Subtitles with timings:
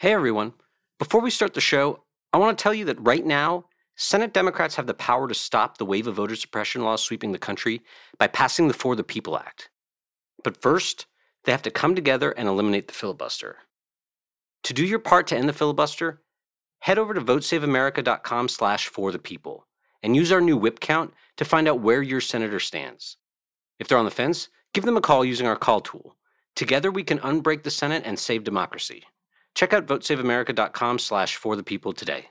[0.00, 0.52] Hey everyone.
[1.00, 3.64] Before we start the show, I want to tell you that right now,
[3.96, 7.38] Senate Democrats have the power to stop the wave of voter suppression laws sweeping the
[7.38, 7.82] country
[8.16, 9.70] by passing the For the People Act.
[10.44, 11.06] But first,
[11.42, 13.56] they have to come together and eliminate the filibuster.
[14.62, 16.22] To do your part to end the filibuster,
[16.82, 19.66] head over to votesaveamerica.com slash for the people
[20.00, 23.16] and use our new whip count to find out where your senator stands.
[23.80, 26.14] If they're on the fence, give them a call using our call tool.
[26.54, 29.02] Together we can unbreak the Senate and save democracy.
[29.54, 32.26] Check out votesaveamerica.com slash for the people today.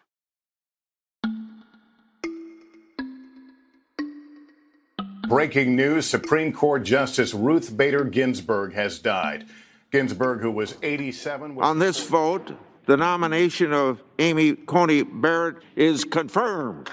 [5.27, 9.45] Breaking news Supreme Court Justice Ruth Bader Ginsburg has died.
[9.91, 12.53] Ginsburg, who was 87, was On this vote,
[12.85, 16.89] the nomination of Amy Coney Barrett is confirmed.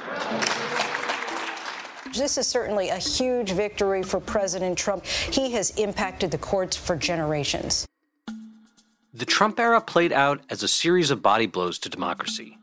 [2.13, 5.05] This is certainly a huge victory for President Trump.
[5.07, 7.87] He has impacted the courts for generations.
[9.17, 12.59] The Trump era played out as a series of body blows to democracy.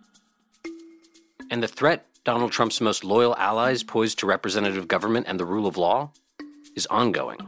[1.49, 5.65] And the threat Donald Trump's most loyal allies poised to representative government and the rule
[5.65, 6.11] of law
[6.75, 7.39] is ongoing.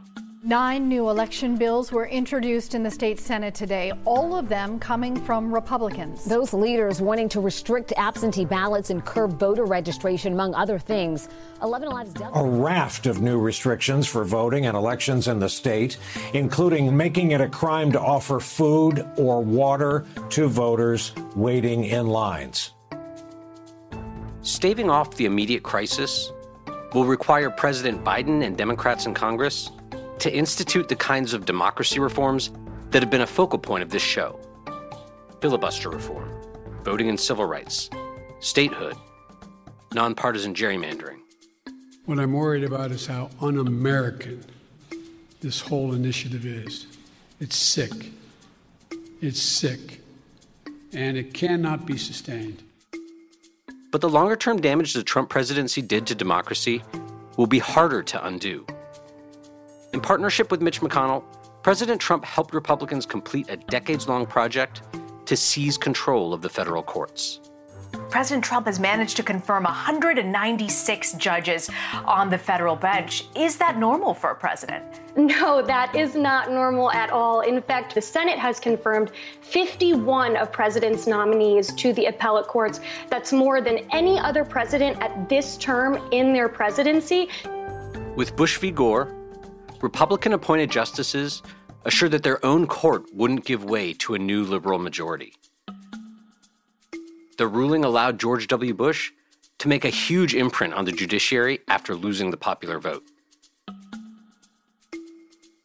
[0.46, 5.16] Nine new election bills were introduced in the state Senate today, all of them coming
[5.16, 6.26] from Republicans.
[6.26, 11.30] Those leaders wanting to restrict absentee ballots and curb voter registration, among other things.
[11.62, 15.98] 11 Alive's A raft of new restrictions for voting and elections in the state,
[16.34, 22.72] including making it a crime to offer food or water to voters waiting in lines.
[24.42, 26.34] Staving off the immediate crisis
[26.94, 29.72] will require President Biden and Democrats in Congress
[30.24, 32.50] to institute the kinds of democracy reforms
[32.92, 34.40] that have been a focal point of this show
[35.42, 36.30] filibuster reform,
[36.86, 37.90] voting and civil rights,
[38.40, 38.96] statehood,
[39.94, 41.20] nonpartisan gerrymandering.
[42.06, 44.46] What I'm worried about is how un American
[45.42, 46.88] this whole initiative is.
[47.42, 47.92] It's sick.
[49.22, 50.00] It's sick.
[50.94, 52.64] And it cannot be sustained.
[53.92, 56.82] But the longer term damage the Trump presidency did to democracy
[57.36, 58.66] will be harder to undo.
[59.94, 61.24] In partnership with Mitch McConnell,
[61.62, 64.82] President Trump helped Republicans complete a decades long project
[65.28, 67.40] to seize control of the federal courts.
[68.10, 71.70] President Trump has managed to confirm 196 judges
[72.06, 73.26] on the federal bench.
[73.36, 74.84] Is that normal for a president?
[75.16, 77.42] No, that is not normal at all.
[77.42, 79.12] In fact, the Senate has confirmed
[79.42, 82.80] 51 of president's nominees to the appellate courts.
[83.12, 87.30] That's more than any other president at this term in their presidency.
[88.16, 88.72] With Bush v.
[88.72, 89.23] Gore,
[89.84, 91.44] Republican appointed justices
[91.84, 95.34] assured that their own court wouldn't give way to a new liberal majority.
[97.38, 98.74] The ruling allowed George W.
[98.74, 99.12] Bush
[99.58, 103.04] to make a huge imprint on the judiciary after losing the popular vote.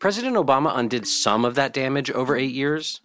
[0.00, 3.00] President Obama undid some of that damage over eight years,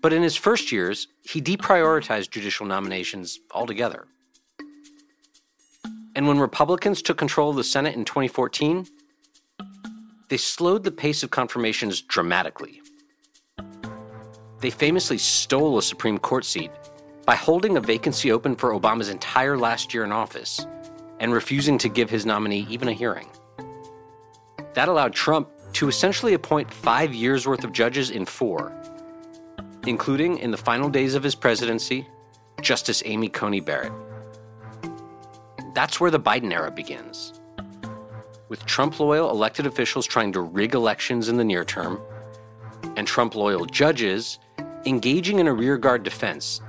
[0.00, 4.06] but in his first years, he deprioritized judicial nominations altogether.
[6.14, 8.86] And when Republicans took control of the Senate in 2014,
[10.28, 12.80] they slowed the pace of confirmations dramatically.
[14.60, 16.70] They famously stole a Supreme Court seat
[17.26, 20.66] by holding a vacancy open for Obama's entire last year in office
[21.20, 23.28] and refusing to give his nominee even a hearing.
[24.74, 28.72] That allowed Trump to essentially appoint five years' worth of judges in four,
[29.86, 32.06] including in the final days of his presidency,
[32.60, 33.92] Justice Amy Coney Barrett.
[35.74, 37.40] That's where the Biden era begins.
[38.54, 42.00] With Trump loyal elected officials trying to rig elections in the near term,
[42.96, 44.38] and Trump loyal judges
[44.86, 46.60] engaging in a rearguard defense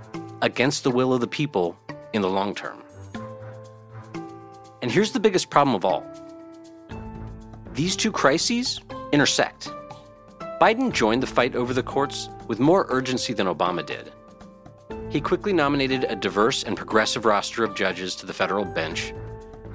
[0.42, 1.78] against the will of the people
[2.14, 2.82] in the long term.
[4.82, 6.04] And here's the biggest problem of all
[7.74, 8.82] these two crises
[9.12, 9.70] intersect.
[10.60, 14.12] Biden joined the fight over the courts with more urgency than Obama did.
[15.12, 19.14] He quickly nominated a diverse and progressive roster of judges to the federal bench,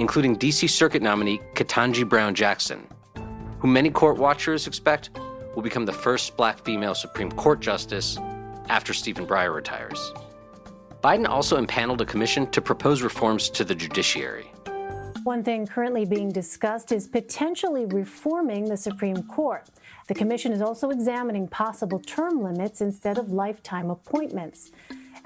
[0.00, 0.66] including D.C.
[0.66, 2.88] Circuit nominee Ketanji Brown Jackson,
[3.59, 5.11] who many court watchers expect
[5.55, 8.19] will become the first black female Supreme Court justice
[8.71, 10.12] after Stephen Breyer retires.
[11.05, 14.50] Biden also impaneled a commission to propose reforms to the judiciary.
[15.25, 19.69] One thing currently being discussed is potentially reforming the Supreme Court.
[20.08, 24.73] The commission is also examining possible term limits instead of lifetime appointments.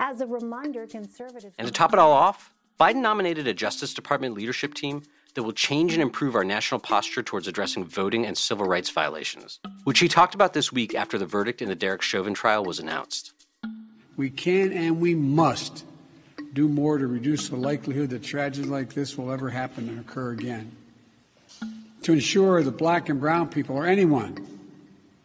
[0.01, 1.55] As a reminder, conservatives.
[1.59, 5.03] And to top it all off, Biden nominated a Justice Department leadership team
[5.35, 9.61] that will change and improve our national posture towards addressing voting and civil rights violations,
[9.85, 12.81] which he talked about this week after the verdict in the Derek Chauvin trial was
[12.81, 13.33] announced.
[14.17, 15.85] We can and we must
[16.53, 20.33] do more to reduce the likelihood that tragedies like this will ever happen and occur
[20.33, 20.73] again.
[22.03, 24.47] To ensure that black and brown people or anyone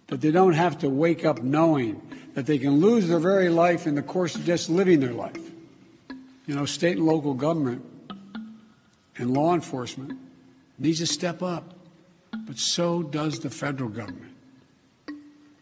[0.07, 2.01] that they don't have to wake up knowing
[2.35, 5.48] that they can lose their very life in the course of just living their life.
[6.49, 7.85] You know, state and local government
[9.17, 10.17] and law enforcement
[10.79, 11.75] needs to step up,
[12.47, 14.33] but so does the federal government.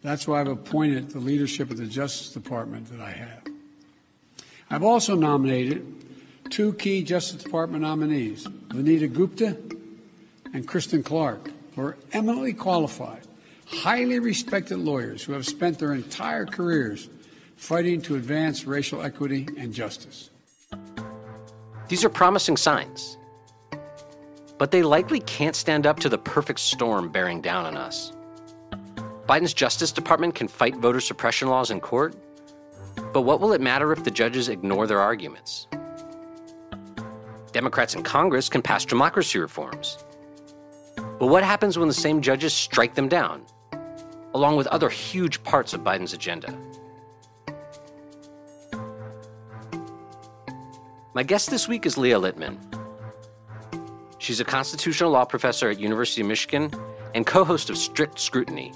[0.01, 3.43] That's why I've appointed the leadership of the Justice Department that I have.
[4.69, 5.85] I've also nominated
[6.51, 9.57] two key Justice Department nominees, Vanita Gupta
[10.53, 13.23] and Kristen Clarke, who are eminently qualified,
[13.65, 17.09] highly respected lawyers who have spent their entire careers
[17.57, 20.29] fighting to advance racial equity and justice.
[21.87, 23.17] These are promising signs,
[24.57, 28.11] but they likely can't stand up to the perfect storm bearing down on us.
[29.25, 32.15] Biden's Justice Department can fight voter suppression laws in court,
[33.13, 35.67] but what will it matter if the judges ignore their arguments?
[37.53, 39.97] Democrats in Congress can pass democracy reforms.
[40.95, 43.45] But what happens when the same judges strike them down,
[44.33, 46.53] along with other huge parts of Biden's agenda?
[51.17, 52.59] My guest this week is Leah Littman.
[54.19, 56.71] She's a constitutional law professor at University of Michigan
[57.15, 58.71] and co-host of Strict Scrutiny,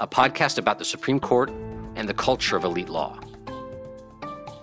[0.00, 1.50] a podcast about the Supreme Court
[1.94, 3.20] and the culture of elite law.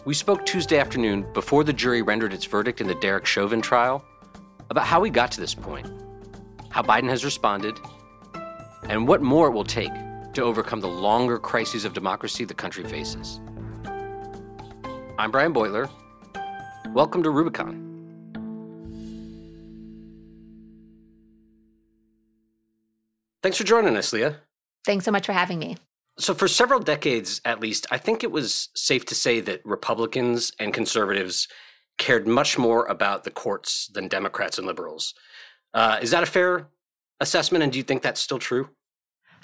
[0.05, 4.03] We spoke Tuesday afternoon before the jury rendered its verdict in the Derek Chauvin trial
[4.71, 5.85] about how we got to this point,
[6.69, 7.79] how Biden has responded,
[8.89, 9.93] and what more it will take
[10.33, 13.39] to overcome the longer crises of democracy the country faces.
[15.19, 15.91] I'm Brian Beutler.
[16.93, 17.85] Welcome to Rubicon.
[23.43, 24.37] Thanks for joining us, Leah.
[24.85, 25.77] Thanks so much for having me.
[26.17, 30.51] So, for several decades at least, I think it was safe to say that Republicans
[30.59, 31.47] and conservatives
[31.99, 35.13] cared much more about the courts than Democrats and liberals.
[35.75, 36.69] Uh, is that a fair
[37.19, 37.63] assessment?
[37.63, 38.69] And do you think that's still true?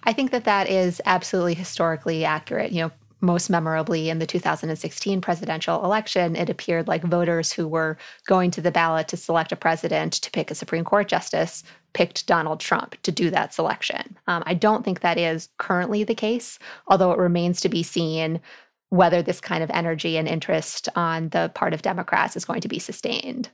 [0.03, 2.71] I think that that is absolutely historically accurate.
[2.71, 2.91] You know,
[3.21, 7.97] most memorably in the 2016 presidential election, it appeared like voters who were
[8.27, 11.63] going to the ballot to select a president to pick a Supreme Court justice
[11.93, 14.17] picked Donald Trump to do that selection.
[14.27, 18.41] Um, I don't think that is currently the case, although it remains to be seen
[18.89, 22.67] whether this kind of energy and interest on the part of Democrats is going to
[22.67, 23.49] be sustained.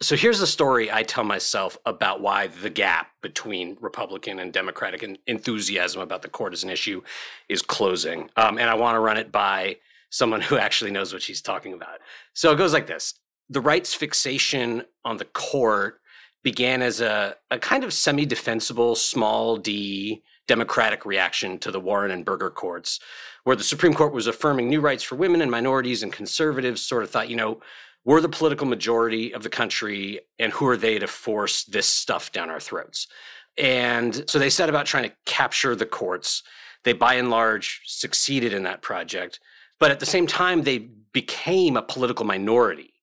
[0.00, 5.04] So here's the story I tell myself about why the gap between Republican and Democratic
[5.26, 7.02] enthusiasm about the court as an issue
[7.48, 8.30] is closing.
[8.36, 9.76] Um, and I want to run it by
[10.10, 11.98] someone who actually knows what she's talking about.
[12.34, 13.14] So it goes like this
[13.50, 16.00] The right's fixation on the court
[16.42, 22.12] began as a, a kind of semi defensible, small d democratic reaction to the Warren
[22.12, 23.00] and Burger courts,
[23.42, 27.02] where the Supreme Court was affirming new rights for women and minorities, and conservatives sort
[27.02, 27.60] of thought, you know,
[28.06, 32.30] we're the political majority of the country, and who are they to force this stuff
[32.30, 33.08] down our throats?
[33.58, 36.44] And so they set about trying to capture the courts.
[36.84, 39.40] They, by and large, succeeded in that project.
[39.80, 40.78] But at the same time, they
[41.12, 42.94] became a political minority.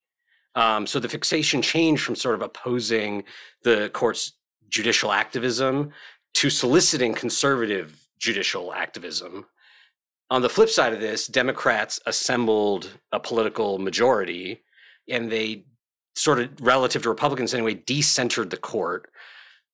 [0.55, 3.25] Um, so the fixation changed from sort of opposing
[3.63, 4.31] the court's
[4.69, 5.91] judicial activism
[6.35, 9.47] to soliciting conservative judicial activism.
[10.29, 14.61] On the flip side of this, Democrats assembled a political majority
[15.09, 15.65] and they
[16.15, 19.09] sort of, relative to Republicans anyway, decentered the court.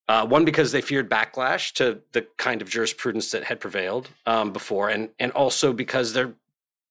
[0.08, 4.52] Uh, one because they feared backlash to the kind of jurisprudence that had prevailed um,
[4.52, 6.34] before, and and also because they're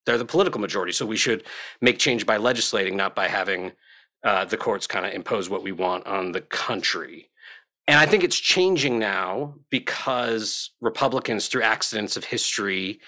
[0.06, 0.93] they're the political majority.
[0.93, 1.43] So we should
[1.81, 3.73] make change by legislating, not by having
[4.23, 7.28] uh, the courts kind of impose what we want on the country.
[7.88, 13.00] And I think it's changing now because Republicans, through accidents of history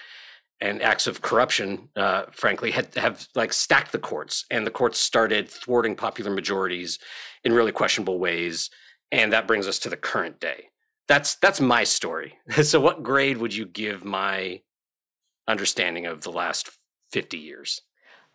[0.61, 4.99] and acts of corruption, uh, frankly, had, have like stacked the courts, and the courts
[4.99, 6.99] started thwarting popular majorities
[7.43, 8.69] in really questionable ways.
[9.11, 10.69] And that brings us to the current day.
[11.07, 12.37] That's that's my story.
[12.63, 14.61] so, what grade would you give my
[15.47, 16.69] understanding of the last
[17.11, 17.81] 50 years.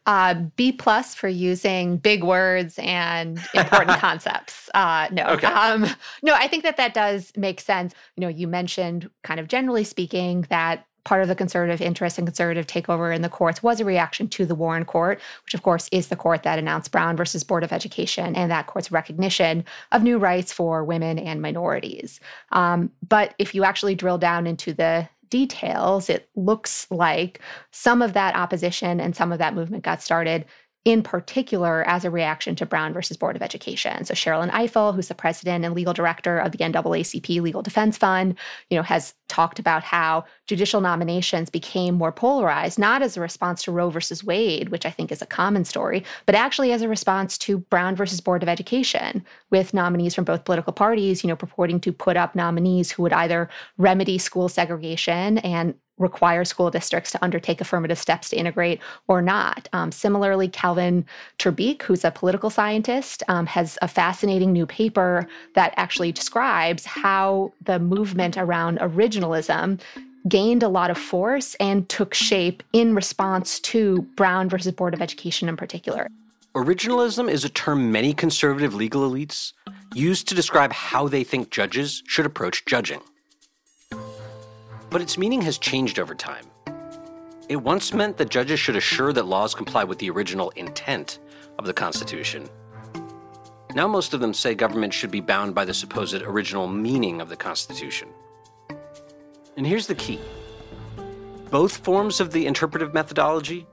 [0.05, 4.71] Uh, B plus for using big words and important concepts.
[4.73, 5.49] Uh, no, okay.
[5.49, 5.85] um,
[6.23, 7.93] no, I think that that does make sense.
[8.17, 12.27] You know, you mentioned kind of generally speaking that part of the conservative interest and
[12.27, 15.89] conservative takeover in the courts was a reaction to the Warren Court, which of course
[15.93, 20.03] is the court that announced Brown versus Board of Education and that court's recognition of
[20.03, 22.19] new rights for women and minorities.
[22.51, 28.13] Um, but if you actually drill down into the details, it looks like some of
[28.15, 30.45] that opposition and some of that movement got started
[30.87, 34.05] in particular as a reaction to Brown versus Board of Education.
[34.05, 38.37] So Sherrilyn Ifill, who's the president and legal director of the NAACP Legal Defense Fund,
[38.71, 43.65] you know, has talked about how judicial nominations became more polarized, not as a response
[43.65, 46.89] to Roe versus Wade, which I think is a common story, but actually as a
[46.89, 51.35] response to Brown versus Board of Education, with nominees from both political parties, you know,
[51.35, 57.11] purporting to put up nominees who would either remedy school segregation and require school districts
[57.13, 59.69] to undertake affirmative steps to integrate or not.
[59.73, 61.05] Um, similarly, Calvin
[61.39, 67.53] TerBeek, who's a political scientist, um, has a fascinating new paper that actually describes how
[67.65, 69.81] the movement around originalism
[70.29, 75.01] gained a lot of force and took shape in response to Brown versus Board of
[75.01, 76.09] Education in particular.
[76.55, 79.53] Originalism is a term many conservative legal elites
[79.95, 83.01] use to describe how they think judges should approach judging.
[84.91, 86.47] But its meaning has changed over time.
[87.49, 91.21] It once meant that judges should assure that laws comply with the original intent
[91.59, 92.49] of the Constitution.
[93.75, 97.29] Now, most of them say government should be bound by the supposed original meaning of
[97.29, 98.09] the Constitution.
[99.57, 100.19] And here's the key
[101.51, 103.67] both forms of the interpretive methodology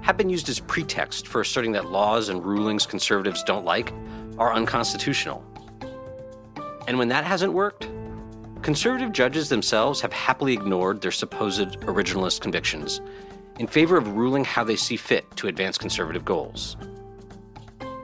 [0.00, 3.92] have been used as pretext for asserting that laws and rulings conservatives don't like
[4.38, 5.44] are unconstitutional.
[6.88, 7.88] And when that hasn't worked,
[8.70, 13.00] conservative judges themselves have happily ignored their supposed originalist convictions
[13.58, 16.76] in favor of ruling how they see fit to advance conservative goals.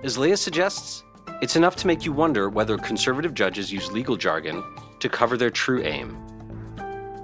[0.03, 1.05] As Leah suggests,
[1.41, 4.61] it's enough to make you wonder whether conservative judges use legal jargon
[4.99, 6.19] to cover their true aim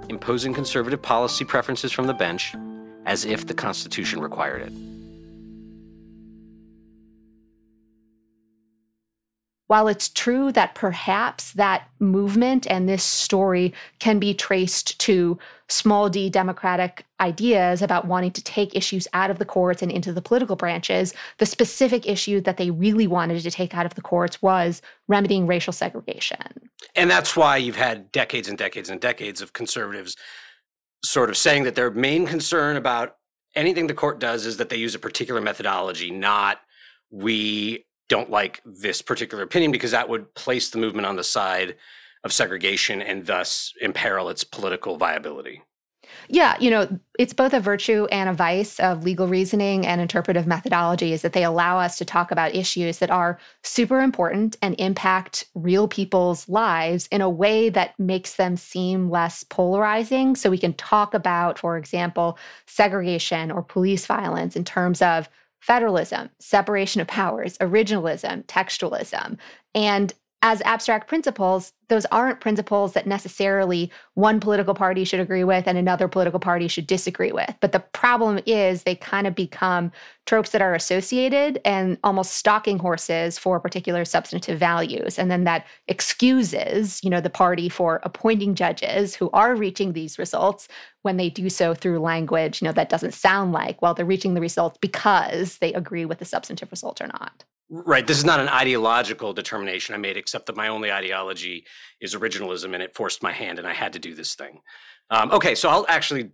[0.08, 2.54] imposing conservative policy preferences from the bench
[3.06, 4.91] as if the Constitution required it.
[9.72, 16.10] While it's true that perhaps that movement and this story can be traced to small
[16.10, 20.20] d democratic ideas about wanting to take issues out of the courts and into the
[20.20, 24.42] political branches, the specific issue that they really wanted to take out of the courts
[24.42, 26.68] was remedying racial segregation.
[26.94, 30.16] And that's why you've had decades and decades and decades of conservatives
[31.02, 33.16] sort of saying that their main concern about
[33.54, 36.60] anything the court does is that they use a particular methodology, not
[37.10, 41.76] we don't like this particular opinion because that would place the movement on the side
[42.24, 45.62] of segregation and thus imperil its political viability.
[46.28, 50.46] Yeah, you know, it's both a virtue and a vice of legal reasoning and interpretive
[50.46, 54.74] methodology is that they allow us to talk about issues that are super important and
[54.78, 60.36] impact real people's lives in a way that makes them seem less polarizing.
[60.36, 65.28] So we can talk about, for example, segregation or police violence in terms of
[65.62, 69.38] federalism, separation of powers, originalism, textualism.
[69.74, 75.68] And as abstract principles, those aren't principles that necessarily one political party should agree with
[75.68, 77.54] and another political party should disagree with.
[77.60, 79.92] But the problem is they kind of become
[80.26, 85.16] tropes that are associated and almost stalking horses for particular substantive values.
[85.16, 90.18] And then that excuses, you know, the party for appointing judges who are reaching these
[90.18, 90.66] results
[91.02, 94.34] when they do so through language, you know, that doesn't sound like, well, they're reaching
[94.34, 97.44] the results because they agree with the substantive result or not.
[97.74, 98.06] Right.
[98.06, 101.64] This is not an ideological determination I made, except that my only ideology
[102.02, 104.60] is originalism, and it forced my hand, and I had to do this thing.
[105.08, 106.32] Um, okay, so I'll actually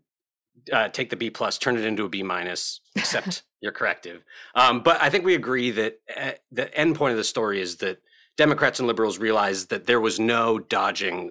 [0.72, 4.24] uh, take the B plus, turn it into a B minus, accept your corrective.
[4.56, 7.76] Um, but I think we agree that uh, the end point of the story is
[7.76, 8.02] that
[8.36, 11.30] Democrats and liberals realized that there was no dodging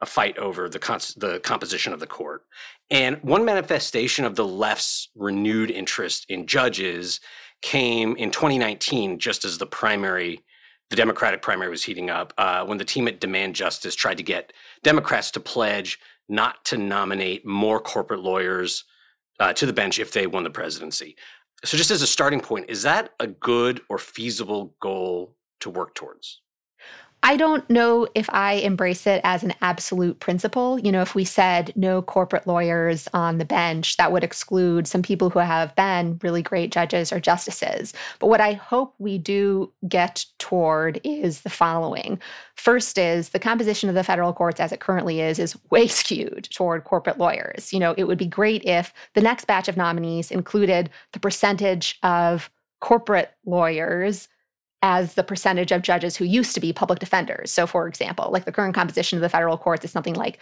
[0.00, 2.44] a fight over the cons- the composition of the court.
[2.90, 7.20] And one manifestation of the left's renewed interest in judges
[7.62, 10.40] came in 2019, just as the primary,
[10.90, 14.22] the Democratic primary was heating up, uh, when the team at Demand Justice tried to
[14.22, 15.98] get Democrats to pledge
[16.28, 18.84] not to nominate more corporate lawyers
[19.40, 21.16] uh, to the bench if they won the presidency.
[21.64, 25.94] So, just as a starting point, is that a good or feasible goal to work
[25.94, 26.40] towards?
[27.22, 30.78] I don't know if I embrace it as an absolute principle.
[30.78, 35.02] You know, if we said no corporate lawyers on the bench, that would exclude some
[35.02, 37.92] people who have been really great judges or justices.
[38.20, 42.20] But what I hope we do get toward is the following.
[42.54, 46.48] First is the composition of the federal courts as it currently is is way skewed
[46.52, 47.72] toward corporate lawyers.
[47.72, 51.98] You know, it would be great if the next batch of nominees included the percentage
[52.04, 52.48] of
[52.80, 54.28] corporate lawyers
[54.82, 57.50] as the percentage of judges who used to be public defenders.
[57.50, 60.38] So, for example, like the current composition of the federal courts is something like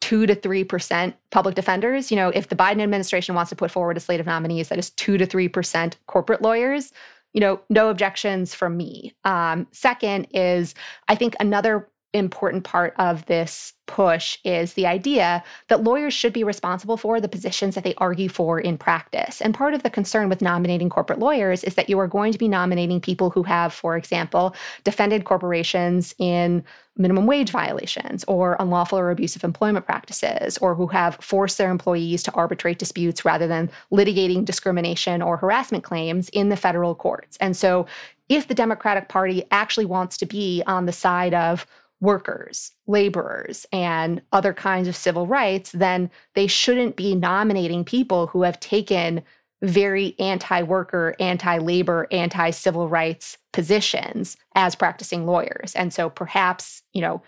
[0.00, 2.10] two to three percent public defenders.
[2.10, 4.78] You know, if the Biden administration wants to put forward a slate of nominees that
[4.78, 6.92] is two to three percent corporate lawyers,
[7.32, 9.14] you know, no objections from me.
[9.24, 10.74] Um, second is,
[11.08, 16.44] I think another important part of this push is the idea that lawyers should be
[16.44, 19.42] responsible for the positions that they argue for in practice.
[19.42, 22.38] And part of the concern with nominating corporate lawyers is that you are going to
[22.38, 24.54] be nominating people who have, for example,
[24.84, 26.64] defended corporations in
[26.96, 32.22] minimum wage violations or unlawful or abusive employment practices, or who have forced their employees
[32.22, 37.36] to arbitrate disputes rather than litigating discrimination or harassment claims in the federal courts.
[37.40, 37.86] And so
[38.28, 41.66] if the Democratic Party actually wants to be on the side of
[42.00, 48.42] workers, laborers, and other kinds of civil rights, then they shouldn't be nominating people who
[48.42, 49.22] have taken
[49.62, 55.74] very anti worker, anti labor, anti civil rights positions as practicing lawyers.
[55.74, 57.22] And so perhaps, you know,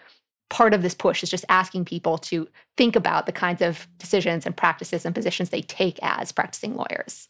[0.50, 2.46] part of this push is just asking people to
[2.76, 7.28] think about the kinds of decisions and practices and positions they take as practicing lawyers.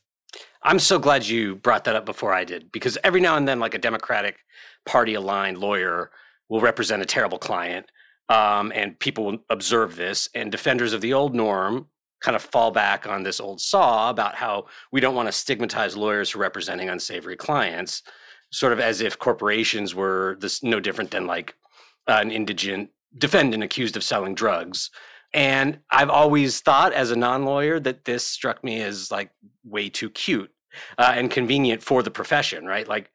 [0.63, 3.61] I'm so glad you brought that up before I did, because every now and then,
[3.61, 4.39] like a Democratic
[4.85, 6.11] Party aligned lawyer
[6.49, 7.87] will represent a terrible client,
[8.29, 11.89] um, and people will observe this, and defenders of the old norm
[12.21, 15.97] kind of fall back on this old saw about how we don't want to stigmatize
[15.97, 18.03] lawyers for representing unsavory clients,
[18.51, 21.55] sort of as if corporations were this no different than like
[22.07, 24.91] an indigent defendant accused of selling drugs.
[25.35, 29.31] And I've always thought as a non lawyer that this struck me as like
[29.65, 30.51] way too cute
[30.99, 32.87] uh, and convenient for the profession, right?
[32.89, 33.11] Like,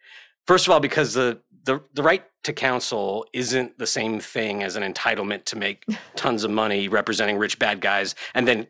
[0.45, 4.75] first of all, because the, the, the right to counsel isn't the same thing as
[4.75, 8.67] an entitlement to make tons of money representing rich bad guys and then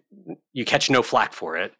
[0.53, 1.73] you catch no flack for it.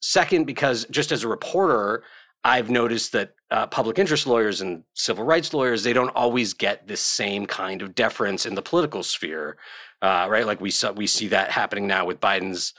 [0.00, 2.04] Second, because just as a reporter,
[2.44, 6.86] I've noticed that uh, public interest lawyers and civil rights lawyers they don't always get
[6.86, 9.56] this same kind of deference in the political sphere,
[10.02, 10.46] uh, right?
[10.46, 12.74] Like we saw, we see that happening now with Biden's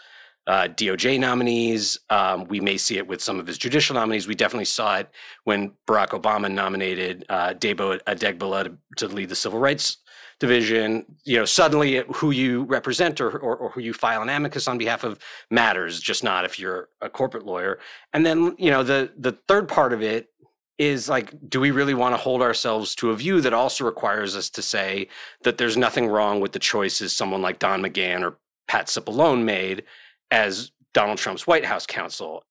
[0.47, 1.99] uh, DOJ nominees.
[2.09, 4.27] Um, we may see it with some of his judicial nominees.
[4.27, 5.09] We definitely saw it
[5.43, 9.97] when Barack Obama nominated uh, Debo Adegbile to, to lead the civil rights
[10.39, 14.69] division, you know, suddenly who you represent or, or, or, who you file an amicus
[14.69, 15.19] on behalf of
[15.51, 17.77] matters, just not if you're a corporate lawyer.
[18.13, 20.29] And then, you know, the the third part of it
[20.77, 24.35] is like, do we really want to hold ourselves to a view that also requires
[24.37, 25.09] us to say
[25.43, 28.37] that there's nothing wrong with the choices someone like Don McGahn or
[28.69, 29.83] Pat Cipollone made
[30.31, 32.43] as Donald Trump's White House counsel?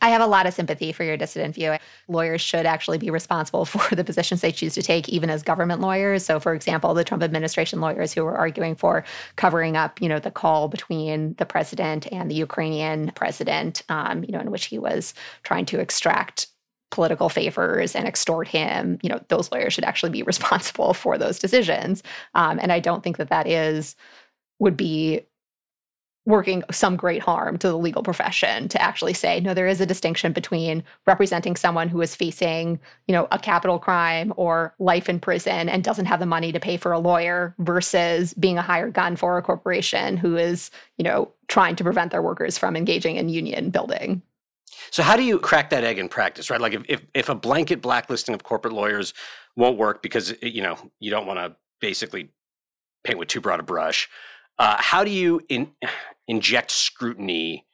[0.00, 1.76] I have a lot of sympathy for your dissident view.
[2.08, 5.80] Lawyers should actually be responsible for the positions they choose to take, even as government
[5.80, 6.24] lawyers.
[6.24, 9.04] So, for example, the Trump administration lawyers who were arguing for
[9.36, 14.32] covering up, you know, the call between the president and the Ukrainian president, um, you
[14.32, 16.48] know, in which he was trying to extract
[16.90, 21.38] political favors and extort him, you know, those lawyers should actually be responsible for those
[21.38, 22.02] decisions.
[22.34, 23.96] Um, and I don't think that that is
[24.58, 25.20] would be
[26.26, 29.86] working some great harm to the legal profession to actually say no there is a
[29.86, 35.18] distinction between representing someone who is facing you know a capital crime or life in
[35.18, 38.92] prison and doesn't have the money to pay for a lawyer versus being a hired
[38.92, 43.16] gun for a corporation who is you know trying to prevent their workers from engaging
[43.16, 44.20] in union building.
[44.90, 46.60] So how do you crack that egg in practice right?
[46.60, 49.14] Like if if, if a blanket blacklisting of corporate lawyers
[49.54, 52.30] won't work because you know you don't want to basically
[53.04, 54.08] paint with too broad a brush
[54.58, 55.70] uh, how do you in,
[56.28, 57.66] inject scrutiny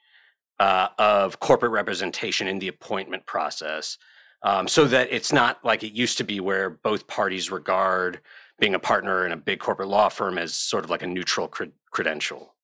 [0.59, 3.99] uh, of corporate representation in the appointment process
[4.43, 8.21] um, so that it's not like it used to be where both parties regard
[8.59, 11.49] being a partner in a big corporate law firm as sort of like a neutral
[11.49, 12.55] cred- credential?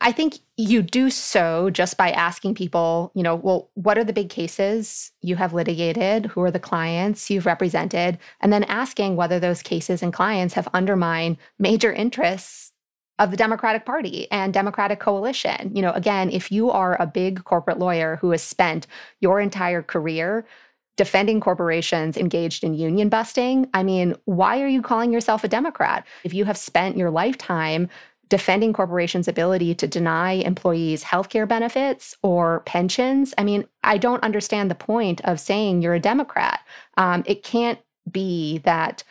[0.00, 4.12] I think you do so just by asking people, you know, well, what are the
[4.12, 6.26] big cases you have litigated?
[6.26, 8.18] Who are the clients you've represented?
[8.40, 12.72] And then asking whether those cases and clients have undermined major interests
[13.18, 15.74] of the Democratic Party and Democratic coalition.
[15.74, 18.86] You know, again, if you are a big corporate lawyer who has spent
[19.20, 20.46] your entire career
[20.96, 26.06] defending corporations engaged in union busting, I mean, why are you calling yourself a Democrat?
[26.24, 27.88] If you have spent your lifetime
[28.28, 34.70] defending corporations' ability to deny employees healthcare benefits or pensions, I mean, I don't understand
[34.70, 36.60] the point of saying you're a Democrat.
[36.96, 37.78] Um, it can't
[38.10, 39.04] be that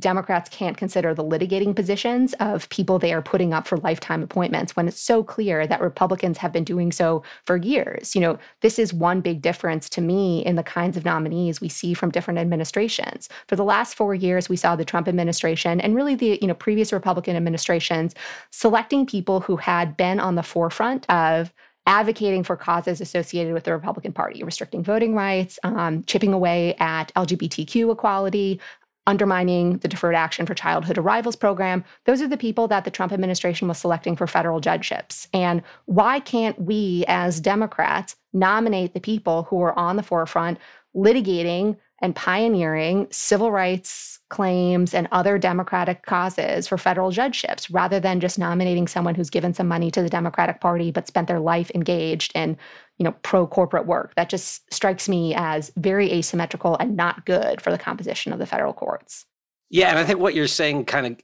[0.00, 4.74] Democrats can't consider the litigating positions of people they are putting up for lifetime appointments
[4.74, 8.14] when it's so clear that Republicans have been doing so for years.
[8.14, 11.68] You know, this is one big difference to me in the kinds of nominees we
[11.68, 13.28] see from different administrations.
[13.46, 16.54] For the last 4 years we saw the Trump administration and really the, you know,
[16.54, 18.14] previous Republican administrations
[18.50, 21.52] selecting people who had been on the forefront of
[21.86, 27.12] advocating for causes associated with the Republican Party, restricting voting rights, um, chipping away at
[27.14, 28.60] LGBTQ equality,
[29.06, 31.84] undermining the Deferred Action for Childhood Arrivals program.
[32.04, 35.28] Those are the people that the Trump administration was selecting for federal judgeships.
[35.32, 40.58] And why can't we, as Democrats, nominate the people who are on the forefront
[40.94, 48.20] litigating and pioneering civil rights claims and other democratic causes for federal judgeships rather than
[48.20, 51.70] just nominating someone who's given some money to the Democratic Party but spent their life
[51.74, 52.56] engaged in
[53.00, 57.60] you know pro corporate work that just strikes me as very asymmetrical and not good
[57.60, 59.26] for the composition of the federal courts
[59.70, 61.16] yeah and i think what you're saying kind of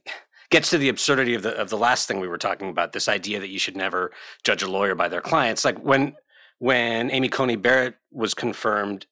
[0.49, 3.07] gets to the absurdity of the of the last thing we were talking about this
[3.07, 4.11] idea that you should never
[4.43, 6.13] judge a lawyer by their clients like when
[6.57, 9.05] when amy coney barrett was confirmed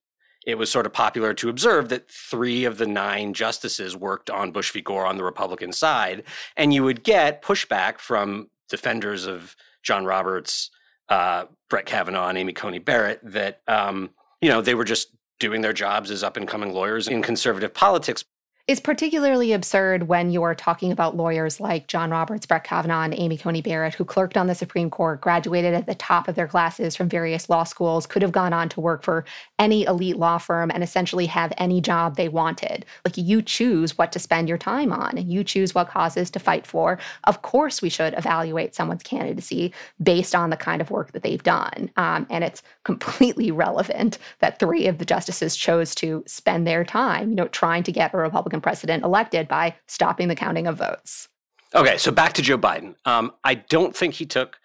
[0.46, 4.52] it was sort of popular to observe that three of the nine justices worked on
[4.52, 4.80] Bush v.
[4.80, 6.22] Gore on the Republican side.
[6.56, 10.70] And you would get pushback from defenders of John Roberts,
[11.10, 15.62] uh, Brett Kavanaugh, and Amy Coney Barrett that, um, you know, they were just doing
[15.62, 18.24] their jobs as up and coming lawyers in conservative politics
[18.68, 23.38] is particularly absurd when you're talking about lawyers like John Roberts, Brett Kavanaugh, and Amy
[23.38, 26.96] Coney Barrett, who clerked on the Supreme Court, graduated at the top of their classes
[26.96, 29.24] from various law schools, could have gone on to work for
[29.60, 32.88] any elite law firm and essentially have any job they wanted.
[33.06, 36.40] Like you choose what to spend your time on and you choose what causes to
[36.40, 36.98] fight for.
[37.26, 41.44] Of course, we should evaluate someone's candidacy based on the kind of work that they've
[41.44, 41.92] done.
[41.98, 47.30] Um, and it's completely relevant that three of the justices chose to spend their time,
[47.30, 50.78] you know, trying to get a Republican Republican president elected by stopping the counting of
[50.78, 51.30] votes.
[51.74, 52.96] Okay, so back to Joe Biden.
[53.06, 54.58] Um, I don't think he took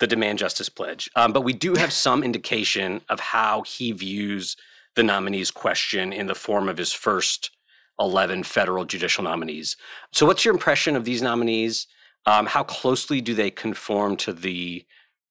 [0.00, 4.56] the demand justice pledge, um, but we do have some indication of how he views
[4.96, 7.50] the nominees question in the form of his first
[8.00, 9.76] 11 federal judicial nominees.
[10.12, 11.86] So, what's your impression of these nominees?
[12.26, 14.84] Um, how closely do they conform to the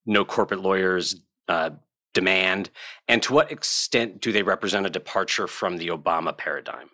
[0.05, 1.15] no corporate lawyers
[1.47, 1.71] uh,
[2.13, 2.69] demand?
[3.07, 6.89] And to what extent do they represent a departure from the Obama paradigm?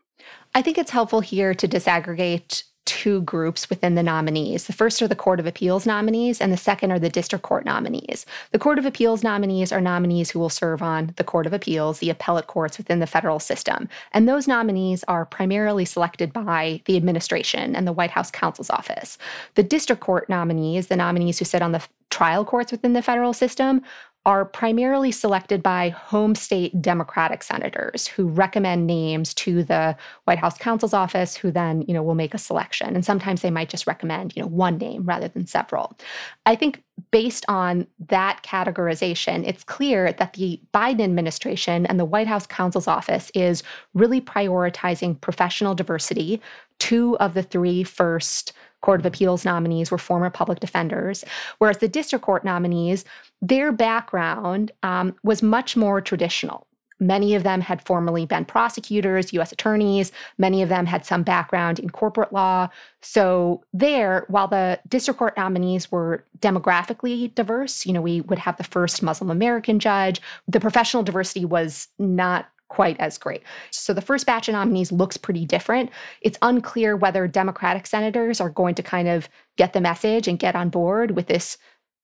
[0.55, 4.65] I think it's helpful here to disaggregate two groups within the nominees.
[4.65, 7.63] The first are the Court of Appeals nominees, and the second are the District Court
[7.63, 8.25] nominees.
[8.51, 11.99] The Court of Appeals nominees are nominees who will serve on the Court of Appeals,
[11.99, 13.89] the appellate courts within the federal system.
[14.11, 19.19] And those nominees are primarily selected by the administration and the White House counsel's office.
[19.53, 23.33] The District Court nominees, the nominees who sit on the trial courts within the federal
[23.33, 23.83] system,
[24.25, 30.57] are primarily selected by home state Democratic senators who recommend names to the White House
[30.57, 32.95] counsel's office, who then, you know, will make a selection.
[32.95, 35.97] And sometimes they might just recommend, you know, one name rather than several.
[36.45, 42.27] I think based on that categorization, it's clear that the Biden administration and the White
[42.27, 46.41] House counsel's office is really prioritizing professional diversity.
[46.77, 51.25] Two of the three first Court of Appeals nominees were former public defenders,
[51.57, 53.05] whereas the district court nominees,
[53.41, 56.65] their background um, was much more traditional.
[56.99, 60.11] Many of them had formerly been prosecutors, US attorneys.
[60.37, 62.69] Many of them had some background in corporate law.
[63.01, 68.57] So, there, while the district court nominees were demographically diverse, you know, we would have
[68.57, 73.43] the first Muslim American judge, the professional diversity was not quite as great.
[73.71, 75.89] So the first batch of nominees looks pretty different.
[76.21, 79.27] It's unclear whether Democratic senators are going to kind of
[79.57, 81.57] get the message and get on board with this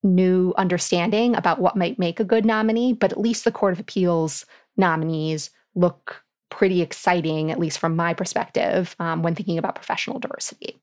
[0.04, 3.80] new understanding about what might make a good nominee, but at least the Court of
[3.80, 4.46] Appeals
[4.78, 10.80] nominees look pretty exciting, at least from my perspective, um, when thinking about professional diversity.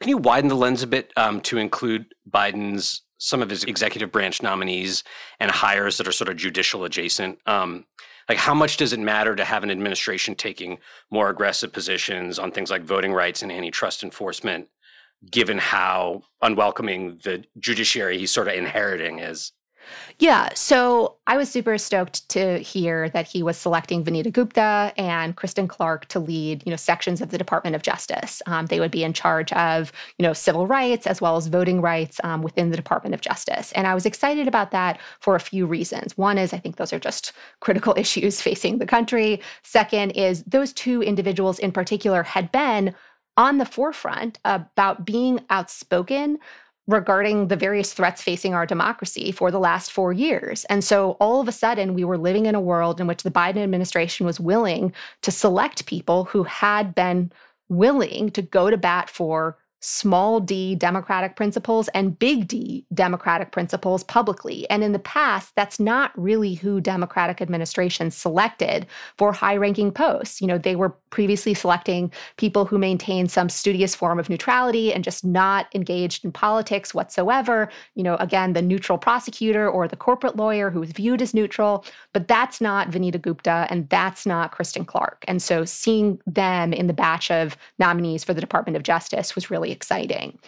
[0.00, 4.12] Can you widen the lens a bit um, to include Biden's some of his executive
[4.12, 5.02] branch nominees
[5.40, 7.38] and hires that are sort of judicial adjacent?
[7.46, 7.84] Um,
[8.28, 10.78] like how much does it matter to have an administration taking
[11.10, 14.68] more aggressive positions on things like voting rights and antitrust enforcement
[15.30, 19.52] given how unwelcoming the judiciary he's sort of inheriting is
[20.18, 20.50] yeah.
[20.54, 25.68] So I was super stoked to hear that he was selecting Vanita Gupta and Kristen
[25.68, 28.42] Clarke to lead, you know, sections of the Department of Justice.
[28.46, 31.80] Um, they would be in charge of, you know, civil rights as well as voting
[31.80, 33.72] rights um, within the Department of Justice.
[33.72, 36.16] And I was excited about that for a few reasons.
[36.16, 39.40] One is I think those are just critical issues facing the country.
[39.62, 42.94] Second is those two individuals in particular had been
[43.36, 46.38] on the forefront about being outspoken
[46.88, 50.64] regarding the various threats facing our democracy for the last four years.
[50.64, 53.30] And so all of a sudden, we were living in a world in which the
[53.30, 57.30] Biden administration was willing to select people who had been
[57.68, 64.02] willing to go to bat for small d democratic principles and big D democratic principles
[64.04, 64.68] publicly.
[64.70, 68.86] And in the past, that's not really who democratic administrations selected
[69.16, 70.40] for high ranking posts.
[70.40, 75.04] You know, they were previously selecting people who maintain some studious form of neutrality and
[75.04, 77.68] just not engaged in politics whatsoever.
[77.94, 81.84] You know, again, the neutral prosecutor or the corporate lawyer who is viewed as neutral,
[82.12, 85.24] but that's not Vanita Gupta and that's not Kristen Clarke.
[85.28, 89.50] And so seeing them in the batch of nominees for the Department of Justice was
[89.50, 90.38] really really exciting.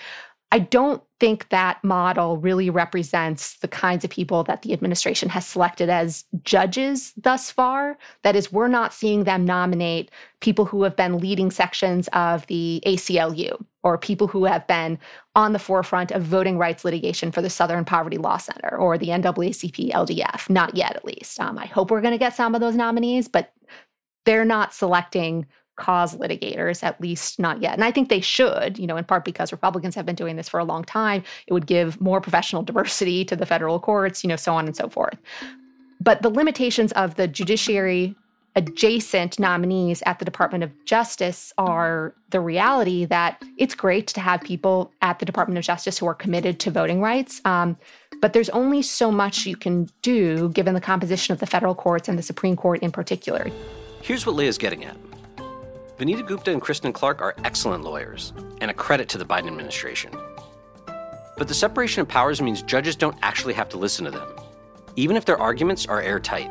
[0.53, 5.47] I don't think that model really represents the kinds of people that the administration has
[5.47, 7.97] selected as judges thus far.
[8.25, 12.83] That is, we're not seeing them nominate people who have been leading sections of the
[12.85, 14.99] ACLU or people who have been
[15.37, 19.09] on the forefront of voting rights litigation for the Southern Poverty Law Center or the
[19.09, 20.51] NAACP LDF.
[20.51, 21.39] Not yet, at least.
[21.39, 23.53] Um, I hope we're going to get some of those nominees, but
[24.27, 25.47] they're not selecting
[25.81, 27.75] cause litigators, at least not yet.
[27.75, 30.49] And I think they should, you know, in part because Republicans have been doing this
[30.49, 31.25] for a long time.
[31.49, 34.77] It would give more professional diversity to the federal courts, you know, so on and
[34.77, 35.19] so forth.
[36.01, 38.15] But the limitations of the judiciary
[38.57, 44.41] adjacent nominees at the Department of Justice are the reality that it's great to have
[44.41, 47.41] people at the Department of Justice who are committed to voting rights.
[47.45, 47.77] Um,
[48.21, 52.09] but there's only so much you can do given the composition of the federal courts
[52.09, 53.51] and the Supreme Court in particular.
[54.03, 54.97] Here's what Leah's getting at
[56.01, 58.33] Vanita Gupta and Kristen Clarke are excellent lawyers
[58.63, 60.11] and a credit to the Biden administration.
[61.37, 64.27] But the separation of powers means judges don't actually have to listen to them,
[64.97, 66.51] even if their arguments are airtight.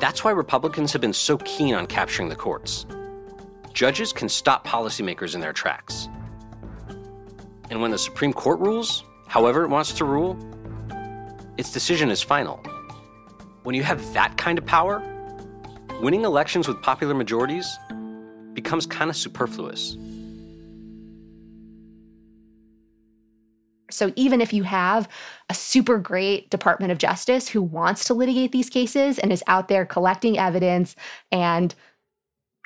[0.00, 2.84] That's why Republicans have been so keen on capturing the courts.
[3.72, 6.10] Judges can stop policymakers in their tracks.
[7.70, 10.36] And when the Supreme Court rules, however it wants to rule,
[11.56, 12.62] its decision is final.
[13.62, 15.02] When you have that kind of power,
[16.02, 17.78] winning elections with popular majorities
[18.54, 19.96] becomes kind of superfluous.
[23.90, 25.08] So even if you have
[25.50, 29.68] a super great Department of Justice who wants to litigate these cases and is out
[29.68, 30.96] there collecting evidence
[31.30, 31.74] and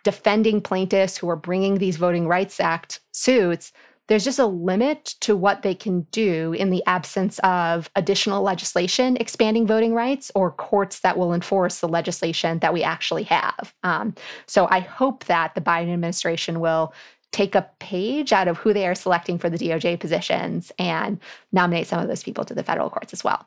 [0.04, 3.72] defending plaintiffs who are bringing these Voting Rights Act suits,
[4.08, 9.16] there's just a limit to what they can do in the absence of additional legislation
[9.18, 13.74] expanding voting rights or courts that will enforce the legislation that we actually have.
[13.82, 14.14] Um,
[14.46, 16.94] so I hope that the Biden administration will
[17.32, 21.20] take a page out of who they are selecting for the DOJ positions and
[21.52, 23.46] nominate some of those people to the federal courts as well.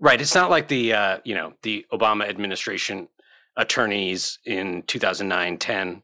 [0.00, 0.20] Right.
[0.20, 3.08] It's not like the uh, you know the Obama administration
[3.56, 6.02] attorneys in 2009, 10,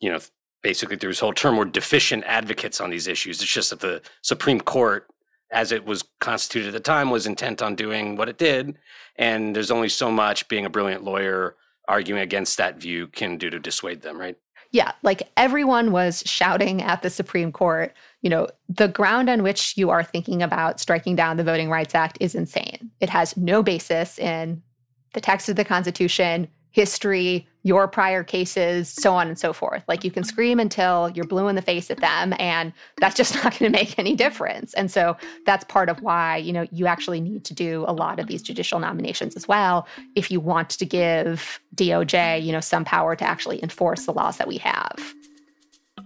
[0.00, 0.18] you know,
[0.64, 3.40] basically through his whole term were deficient advocates on these issues.
[3.40, 5.06] It's just that the Supreme Court,
[5.52, 8.76] as it was constituted at the time, was intent on doing what it did,
[9.14, 11.54] and there's only so much being a brilliant lawyer
[11.86, 14.18] arguing against that view can do to dissuade them.
[14.18, 14.36] Right
[14.74, 19.76] yeah, like everyone was shouting at the Supreme Court, you know, the ground on which
[19.76, 22.90] you are thinking about striking down the Voting Rights Act is insane.
[22.98, 24.64] It has no basis in
[25.12, 29.84] the text of the Constitution, history, your prior cases, so on and so forth.
[29.86, 33.32] Like you can scream until you're blue in the face at them, and that's just
[33.44, 34.74] not going to make any difference.
[34.74, 38.18] And so that's part of why, you know, you actually need to do a lot
[38.18, 42.84] of these judicial nominations as well if you want to give DOJ, you know, some
[42.84, 45.14] power to actually enforce the laws that we have.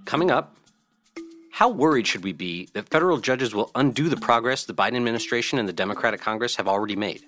[0.05, 0.55] Coming up,
[1.51, 5.59] how worried should we be that federal judges will undo the progress the Biden administration
[5.59, 7.25] and the Democratic Congress have already made?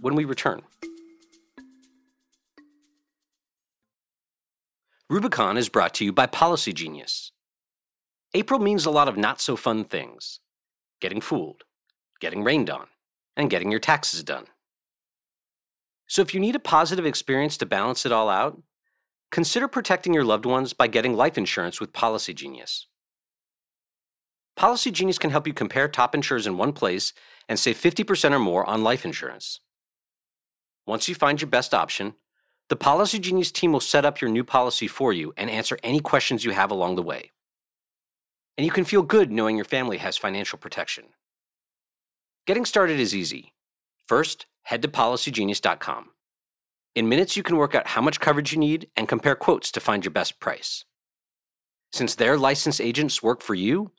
[0.00, 0.60] When we return.
[5.10, 7.30] Rubicon is brought to you by Policy Genius.
[8.32, 10.40] April means a lot of not so fun things
[10.98, 11.64] getting fooled,
[12.20, 12.86] getting rained on,
[13.36, 14.46] and getting your taxes done.
[16.06, 18.62] So if you need a positive experience to balance it all out,
[19.30, 22.86] consider protecting your loved ones by getting life insurance with Policy Genius.
[24.56, 27.12] Policy Genius can help you compare top insurers in one place
[27.46, 29.60] and save 50% or more on life insurance.
[30.86, 32.14] Once you find your best option,
[32.70, 36.00] the Policy Genius team will set up your new policy for you and answer any
[36.00, 37.32] questions you have along the way.
[38.56, 41.04] And you can feel good knowing your family has financial protection.
[42.46, 43.52] Getting started is easy.
[44.06, 46.10] First, head to policygenius.com.
[46.94, 49.80] In minutes, you can work out how much coverage you need and compare quotes to
[49.80, 50.84] find your best price.
[51.92, 53.90] Since their licensed agents work for you,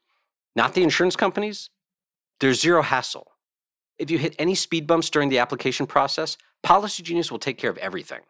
[0.56, 1.69] not the insurance companies,
[2.39, 3.34] there's zero hassle.
[3.99, 7.69] If you hit any speed bumps during the application process, Policy Genius will take care
[7.69, 8.21] of everything.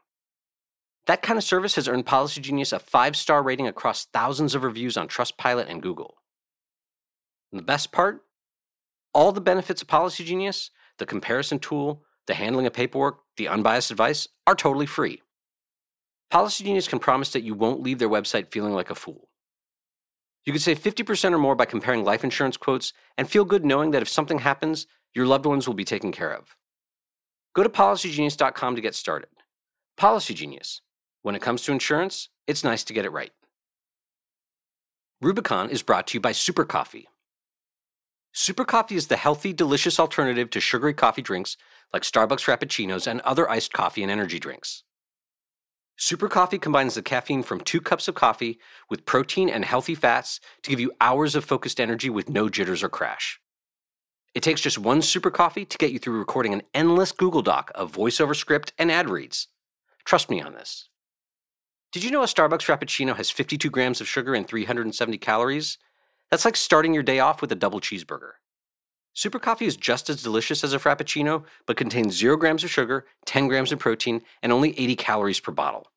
[1.07, 4.63] That kind of service has earned Policy Genius a five star rating across thousands of
[4.63, 6.15] reviews on Trustpilot and Google.
[7.51, 8.23] And the best part?
[9.13, 13.91] All the benefits of Policy Genius, the comparison tool, the handling of paperwork, the unbiased
[13.91, 15.21] advice, are totally free.
[16.31, 19.29] Policy Genius can promise that you won't leave their website feeling like a fool.
[20.43, 23.91] You can save 50% or more by comparing life insurance quotes and feel good knowing
[23.91, 26.55] that if something happens, your loved ones will be taken care of.
[27.53, 29.29] Go to policygenius.com to get started.
[29.97, 30.81] Policy Genius
[31.25, 33.31] when it comes to insurance, it's nice to get it right.
[35.23, 37.07] Rubicon is brought to you by Super Coffee.
[38.31, 41.57] Super Coffee is the healthy, delicious alternative to sugary coffee drinks
[41.91, 44.83] like Starbucks Frappuccinos and other iced coffee and energy drinks.
[45.97, 48.59] Super Coffee combines the caffeine from two cups of coffee
[48.91, 52.83] with protein and healthy fats to give you hours of focused energy with no jitters
[52.83, 53.39] or crash.
[54.35, 57.71] It takes just one Super Coffee to get you through recording an endless Google Doc
[57.73, 59.47] of voiceover script and ad reads.
[60.05, 60.87] Trust me on this.
[61.95, 65.77] Did you know a Starbucks Frappuccino has 52 grams of sugar and 370 calories?
[66.29, 68.31] That's like starting your day off with a double cheeseburger.
[69.13, 73.05] Super coffee is just as delicious as a Frappuccino, but contains 0 grams of sugar,
[73.27, 75.87] 10 grams of protein, and only 80 calories per bottle.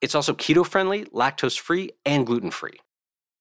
[0.00, 2.80] It's also keto friendly, lactose free, and gluten free.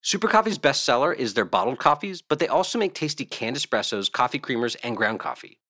[0.01, 4.11] Super Coffee's best seller is their bottled coffees, but they also make tasty canned espressos,
[4.11, 5.61] coffee creamers, and ground coffee.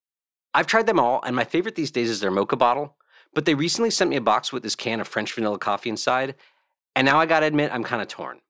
[0.56, 2.98] I've tried them all, and my favorite these days is their mocha bottle,
[3.40, 6.36] but they recently sent me a box with this can of French vanilla coffee inside,
[6.94, 8.42] and now I gotta admit, I'm kind of torn.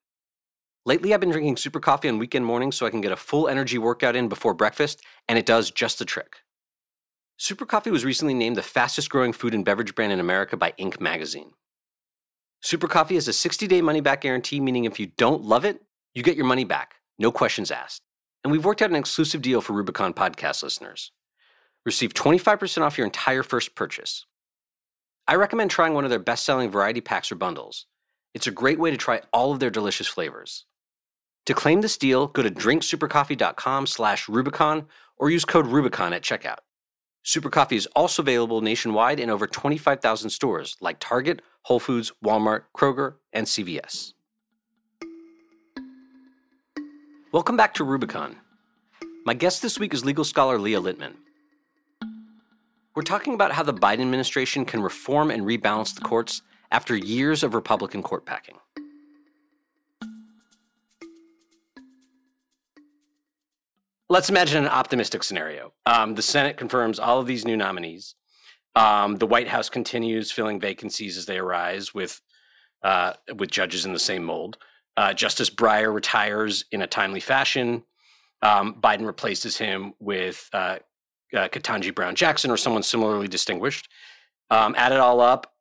[0.84, 3.46] Lately, I've been drinking super coffee on weekend mornings so I can get a full
[3.46, 6.38] energy workout in before breakfast, and it does just the trick.
[7.36, 10.72] Super Coffee was recently named the fastest growing food and beverage brand in America by
[10.72, 10.98] Inc.
[10.98, 11.52] magazine.
[12.60, 15.80] Super Coffee has a 60 day money back guarantee, meaning if you don't love it,
[16.14, 18.02] you get your money back, no questions asked.
[18.42, 21.12] And we've worked out an exclusive deal for Rubicon podcast listeners.
[21.86, 24.26] Receive 25% off your entire first purchase.
[25.26, 27.86] I recommend trying one of their best selling variety packs or bundles.
[28.34, 30.66] It's a great way to try all of their delicious flavors.
[31.46, 36.58] To claim this deal, go to drinksupercoffee.com slash Rubicon or use code Rubicon at checkout.
[37.22, 42.62] Super Coffee is also available nationwide in over 25,000 stores like Target, Whole Foods, Walmart,
[42.74, 44.14] Kroger, and CVS.
[47.32, 48.36] Welcome back to Rubicon.
[49.24, 51.14] My guest this week is legal scholar Leah Littman.
[53.00, 57.42] We're talking about how the Biden administration can reform and rebalance the courts after years
[57.42, 58.56] of Republican court packing.
[64.10, 65.72] let's imagine an optimistic scenario.
[65.86, 68.16] Um, the Senate confirms all of these new nominees.
[68.76, 72.20] Um, the White House continues filling vacancies as they arise with
[72.82, 74.58] uh, with judges in the same mold.
[74.98, 77.82] Uh, Justice Breyer retires in a timely fashion.
[78.42, 80.80] Um, Biden replaces him with uh,
[81.34, 83.88] uh Ketanji Brown Jackson or someone similarly distinguished.
[84.50, 85.52] Um, add it all up,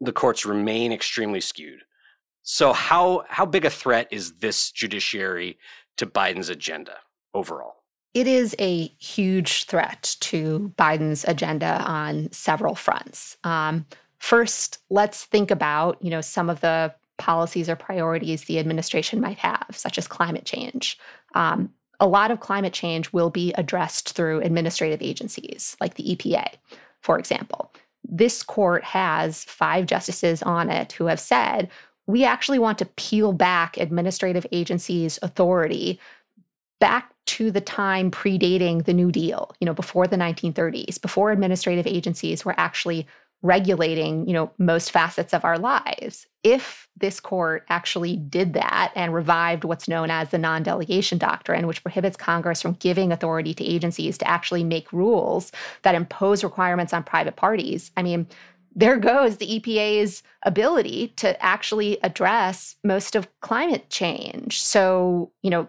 [0.00, 1.82] the courts remain extremely skewed.
[2.42, 5.58] So, how how big a threat is this judiciary
[5.96, 6.96] to Biden's agenda
[7.32, 7.84] overall?
[8.14, 13.36] it is a huge threat to Biden's agenda on several fronts.
[13.42, 13.86] Um,
[14.18, 19.38] first, let's think about you know some of the policies or priorities the administration might
[19.38, 20.98] have, such as climate change.
[21.34, 21.70] Um,
[22.00, 26.54] a lot of climate change will be addressed through administrative agencies like the EPA,
[27.00, 27.72] for example.
[28.06, 31.70] This court has five justices on it who have said
[32.06, 35.98] we actually want to peel back administrative agencies' authority
[36.80, 41.86] back to the time predating the New Deal, you know, before the 1930s, before administrative
[41.86, 43.06] agencies were actually
[43.44, 46.26] regulating, you know, most facets of our lives.
[46.42, 51.82] If this court actually did that and revived what's known as the non-delegation doctrine, which
[51.82, 55.52] prohibits Congress from giving authority to agencies to actually make rules
[55.82, 58.26] that impose requirements on private parties, I mean,
[58.74, 64.62] there goes the EPA's ability to actually address most of climate change.
[64.62, 65.68] So, you know,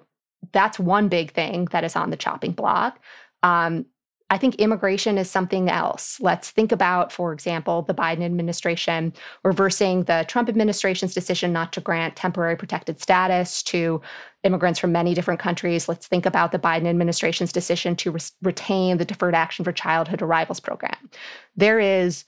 [0.53, 2.99] that's one big thing that is on the chopping block.
[3.43, 3.85] Um,
[4.31, 6.19] I think immigration is something else.
[6.19, 11.81] Let's think about, for example, the Biden administration reversing the Trump administration's decision not to
[11.81, 14.01] grant temporary protected status to
[14.43, 15.87] immigrants from many different countries.
[15.87, 20.23] Let's think about the Biden administration's decision to re- retain the Deferred Action for Childhood
[20.23, 21.09] Arrivals program.
[21.55, 22.25] There is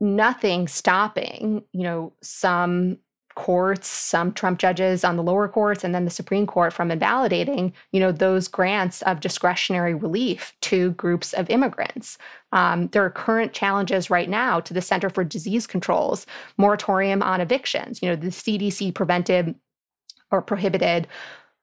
[0.00, 2.98] nothing stopping, you know, some
[3.34, 7.72] courts, some Trump judges on the lower courts, and then the Supreme Court from invalidating,
[7.92, 12.18] you know, those grants of discretionary relief to groups of immigrants.
[12.52, 17.40] Um, there are current challenges right now to the Center for Disease Control's moratorium on
[17.40, 18.02] evictions.
[18.02, 19.54] You know, the CDC prevented
[20.30, 21.06] or prohibited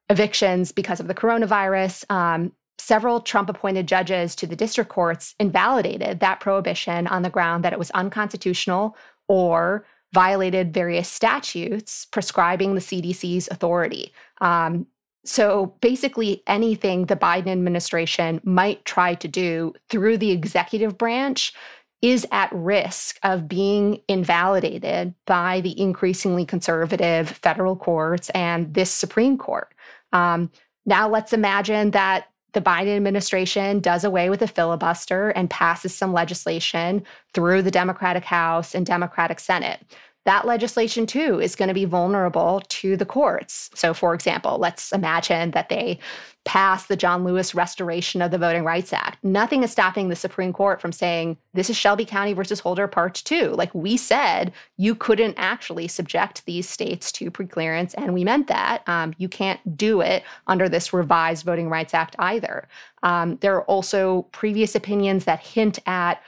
[0.10, 2.10] evictions because of the coronavirus.
[2.12, 7.64] Um, several Trump appointed judges to the district courts invalidated that prohibition on the ground
[7.64, 8.96] that it was unconstitutional
[9.28, 14.14] or violated various statutes prescribing the CDC's authority.
[14.42, 14.88] Um,
[15.26, 21.54] so basically, anything the Biden administration might try to do through the executive branch
[22.02, 29.38] is at risk of being invalidated by the increasingly conservative federal courts and this Supreme
[29.38, 29.74] Court.
[30.14, 30.52] Um,
[30.86, 36.12] now, let's imagine that the Biden administration does away with the filibuster and passes some
[36.12, 37.04] legislation
[37.36, 39.80] through the Democratic House and Democratic Senate
[40.28, 43.70] that legislation too is going to be vulnerable to the courts.
[43.74, 46.00] So, for example, let's imagine that they
[46.44, 49.24] pass the John Lewis restoration of the Voting Rights Act.
[49.24, 53.16] Nothing is stopping the Supreme Court from saying this is Shelby County versus Holder Part
[53.24, 53.52] 2.
[53.52, 58.84] Like we said, you couldn't actually subject these states to preclearance, and we meant that.
[58.88, 62.68] Um, you can't do it under this revised Voting Rights Act either.
[63.02, 66.22] Um, there are also previous opinions that hint at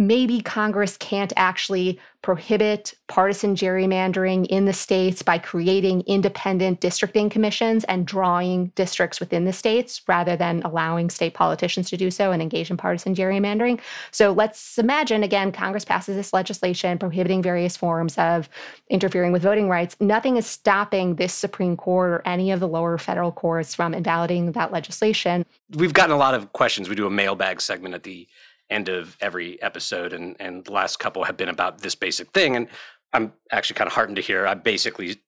[0.00, 7.84] maybe Congress can't actually prohibit partisan gerrymandering in the states by creating independent districting commissions
[7.84, 12.40] and drawing districts within the states rather than allowing state politicians to do so and
[12.40, 13.78] engage in partisan gerrymandering.
[14.10, 18.48] So let's imagine again, Congress passes this legislation prohibiting various forms of
[18.88, 19.96] interfering with voting rights.
[20.00, 24.52] Nothing is stopping this Supreme Court or any of the lower federal courts from invalidating
[24.52, 25.44] that legislation.
[25.74, 26.88] We've gotten a lot of questions.
[26.88, 28.26] We do a mailbag segment at the
[28.70, 32.56] end of every episode, and and the last couple have been about this basic thing.
[32.56, 32.68] And
[33.12, 35.20] I'm actually kind of heartened to hear I basically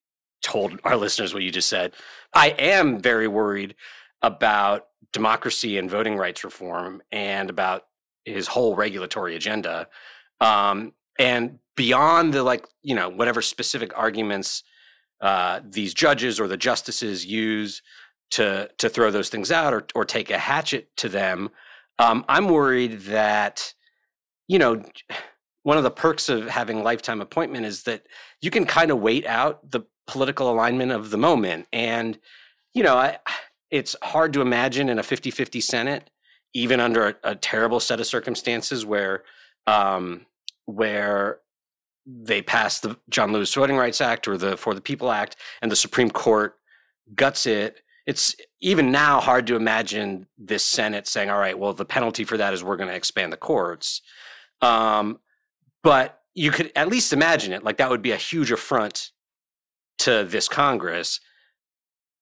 [0.43, 1.93] told our listeners what you just said.
[2.35, 3.75] I am very worried
[4.23, 7.87] about democracy and voting rights reform and about
[8.25, 9.89] his whole regulatory agenda.
[10.41, 14.63] Um, and beyond the like, you know, whatever specific arguments
[15.21, 17.81] uh, these judges or the justices use
[18.33, 21.51] to to throw those things out or or take a hatchet to them,
[21.99, 23.75] um, I'm worried that,
[24.49, 24.83] you know,
[25.63, 28.07] one of the perks of having lifetime appointment is that
[28.41, 31.67] you can kind of wait out the political alignment of the moment.
[31.73, 32.19] And,
[32.75, 33.19] you know, I,
[33.71, 36.11] it's hard to imagine in a 50 50 Senate,
[36.53, 39.23] even under a, a, terrible set of circumstances where,
[39.67, 40.27] um,
[40.67, 41.39] where
[42.07, 45.71] they pass the John Lewis Voting Rights Act or the For the People Act and
[45.71, 46.57] the Supreme Court
[47.15, 47.81] guts it.
[48.07, 52.37] It's even now hard to imagine this Senate saying, all right, well, the penalty for
[52.37, 54.03] that is we're going to expand the courts.
[54.61, 55.19] Um,
[55.83, 59.11] but you could at least imagine it like that would be a huge affront
[59.99, 61.21] to this Congress.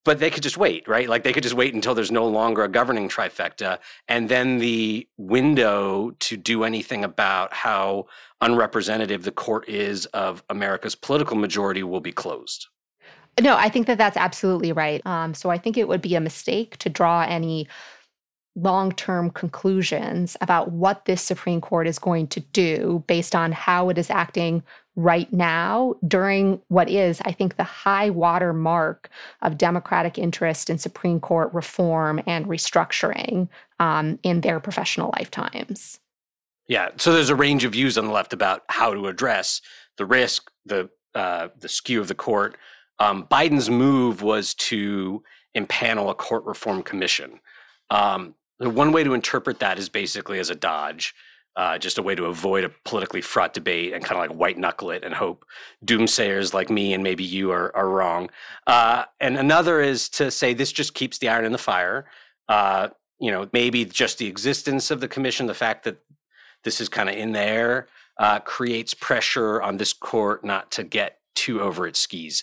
[0.05, 1.09] But they could just wait, right?
[1.09, 3.79] Like they could just wait until there's no longer a governing trifecta.
[4.09, 8.07] And then the window to do anything about how
[8.41, 12.67] unrepresentative the court is of America's political majority will be closed.
[13.41, 15.05] No, I think that that's absolutely right.
[15.07, 17.69] Um, so I think it would be a mistake to draw any
[18.57, 23.89] long term conclusions about what this Supreme Court is going to do based on how
[23.89, 24.63] it is acting
[24.97, 29.09] right now during what is, I think, the high water mark
[29.43, 36.01] of Democratic interest in Supreme Court reform and restructuring um, in their professional lifetimes.
[36.67, 39.61] Yeah, so there's a range of views on the left about how to address
[39.97, 42.57] the risk, the uh, the skew of the court.
[43.01, 45.25] Um, Biden's move was to
[45.57, 47.41] impanel a court reform commission.
[47.91, 51.15] Um, one way to interpret that is basically as a dodge,
[51.57, 54.59] uh, just a way to avoid a politically fraught debate and kind of like white
[54.59, 55.45] knuckle it and hope
[55.85, 58.31] doomsayers like me and maybe you are, are wrong.
[58.67, 62.07] Uh, and another is to say this just keeps the iron in the fire.
[62.49, 62.89] Uh,
[63.19, 65.99] you know, maybe just the existence of the commission, the fact that
[66.65, 67.89] this is kind of in there,
[68.19, 72.43] uh, creates pressure on this court not to get too over its skis.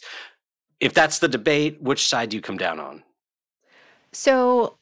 [0.80, 3.04] If that's the debate, which side do you come down on?
[4.12, 4.78] So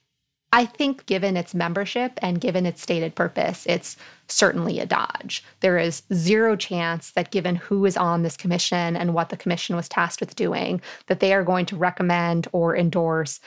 [0.51, 5.43] I think, given its membership and given its stated purpose, it's certainly a dodge.
[5.59, 9.75] There is zero chance that, given who is on this commission and what the commission
[9.75, 13.39] was tasked with doing, that they are going to recommend or endorse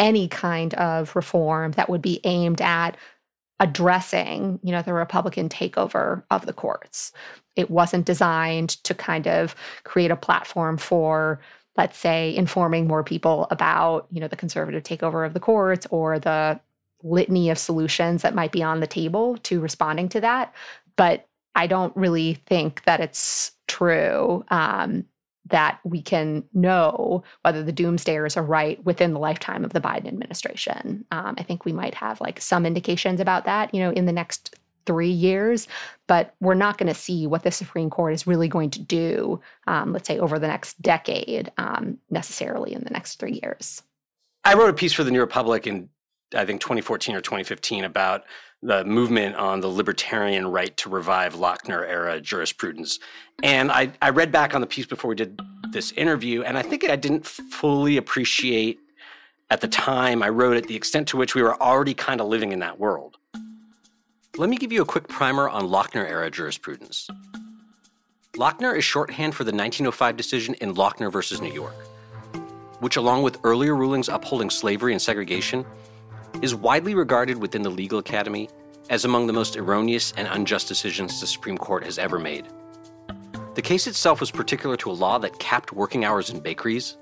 [0.00, 2.96] any kind of reform that would be aimed at
[3.60, 7.12] addressing you know the republican takeover of the courts
[7.54, 11.38] it wasn't designed to kind of create a platform for
[11.76, 16.18] let's say informing more people about you know the conservative takeover of the courts or
[16.18, 16.60] the
[17.02, 20.52] litany of solutions that might be on the table to responding to that
[20.96, 25.04] but i don't really think that it's true um,
[25.50, 30.06] that we can know whether the doomsdayers are right within the lifetime of the Biden
[30.06, 31.04] administration.
[31.10, 34.12] Um, I think we might have like some indications about that, you know, in the
[34.12, 34.56] next
[34.86, 35.68] three years,
[36.06, 39.40] but we're not going to see what the Supreme Court is really going to do,
[39.66, 43.82] um, let's say over the next decade, um, necessarily in the next three years.
[44.44, 45.88] I wrote a piece for the New Republic in,
[46.34, 48.24] I think, 2014 or 2015 about
[48.62, 52.98] the movement on the libertarian right to revive Lochner era jurisprudence.
[53.42, 55.40] And I, I read back on the piece before we did
[55.72, 58.78] this interview, and I think I didn't fully appreciate
[59.50, 62.28] at the time I wrote it the extent to which we were already kind of
[62.28, 63.16] living in that world.
[64.36, 67.10] Let me give you a quick primer on Lochner era jurisprudence.
[68.34, 71.74] Lochner is shorthand for the 1905 decision in Lochner versus New York,
[72.78, 75.66] which, along with earlier rulings upholding slavery and segregation,
[76.42, 78.48] is widely regarded within the legal academy
[78.88, 82.46] as among the most erroneous and unjust decisions the Supreme Court has ever made.
[83.56, 86.96] The case itself was particular to a law that capped working hours in bakeries,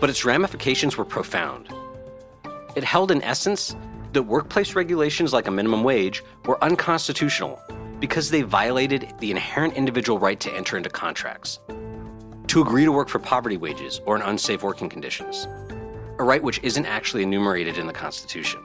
[0.00, 1.74] but its ramifications were profound.
[2.76, 3.74] It held, in essence,
[4.12, 7.60] that workplace regulations like a minimum wage were unconstitutional
[7.98, 11.60] because they violated the inherent individual right to enter into contracts,
[12.48, 15.46] to agree to work for poverty wages or in unsafe working conditions,
[16.18, 18.60] a right which isn't actually enumerated in the Constitution.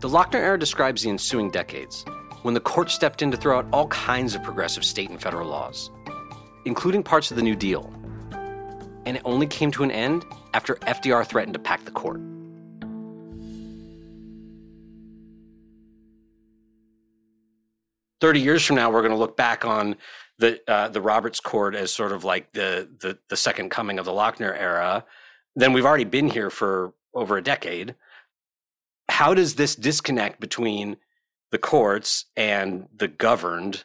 [0.00, 2.04] The Lochner era describes the ensuing decades,
[2.42, 5.48] when the court stepped in to throw out all kinds of progressive state and federal
[5.48, 5.90] laws,
[6.66, 7.90] including parts of the New Deal.
[9.06, 12.20] And it only came to an end after FDR threatened to pack the court.
[18.24, 19.96] 30 years from now, we're going to look back on
[20.38, 24.06] the uh, the Roberts Court as sort of like the, the the second coming of
[24.06, 25.04] the Lochner era.
[25.54, 27.96] Then we've already been here for over a decade.
[29.10, 30.96] How does this disconnect between
[31.50, 33.84] the courts and the governed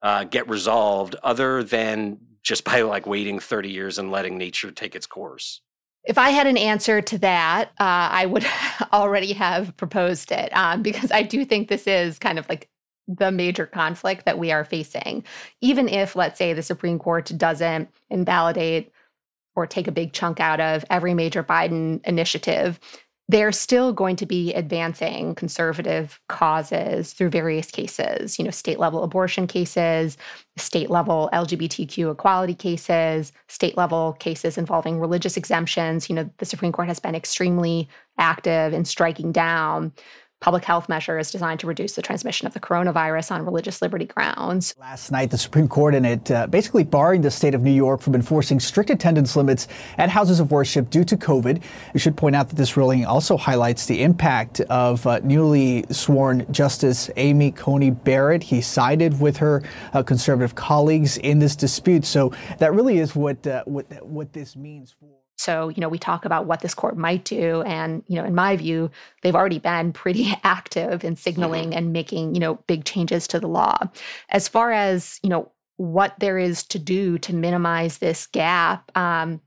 [0.00, 4.94] uh, get resolved other than just by like waiting 30 years and letting nature take
[4.94, 5.60] its course?
[6.04, 8.46] If I had an answer to that, uh, I would
[8.92, 12.68] already have proposed it um, because I do think this is kind of like
[13.08, 15.24] the major conflict that we are facing.
[15.60, 18.92] Even if, let's say, the Supreme Court doesn't invalidate
[19.54, 22.78] or take a big chunk out of every major Biden initiative,
[23.28, 29.04] they're still going to be advancing conservative causes through various cases, you know, state level
[29.04, 30.18] abortion cases,
[30.56, 36.10] state level LGBTQ equality cases, state level cases involving religious exemptions.
[36.10, 37.88] You know, the Supreme Court has been extremely
[38.18, 39.92] active in striking down
[40.42, 44.74] public health measures designed to reduce the transmission of the coronavirus on religious liberty grounds.
[44.78, 48.00] Last night, the Supreme Court in it uh, basically barring the state of New York
[48.02, 49.68] from enforcing strict attendance limits
[49.98, 51.62] at houses of worship due to COVID.
[51.94, 56.44] We should point out that this ruling also highlights the impact of uh, newly sworn
[56.52, 58.42] Justice Amy Coney Barrett.
[58.42, 59.62] He sided with her
[59.92, 62.04] uh, conservative colleagues in this dispute.
[62.04, 65.21] So that really is what uh, what what this means for.
[65.36, 67.62] So, you know, we talk about what this court might do.
[67.62, 68.90] And, you know, in my view,
[69.22, 71.78] they've already been pretty active in signaling mm-hmm.
[71.78, 73.78] and making, you know, big changes to the law.
[74.28, 79.40] As far as, you know, what there is to do to minimize this gap, um,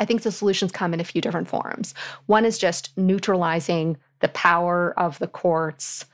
[0.00, 1.94] I think the solutions come in a few different forms.
[2.26, 6.04] One is just neutralizing the power of the courts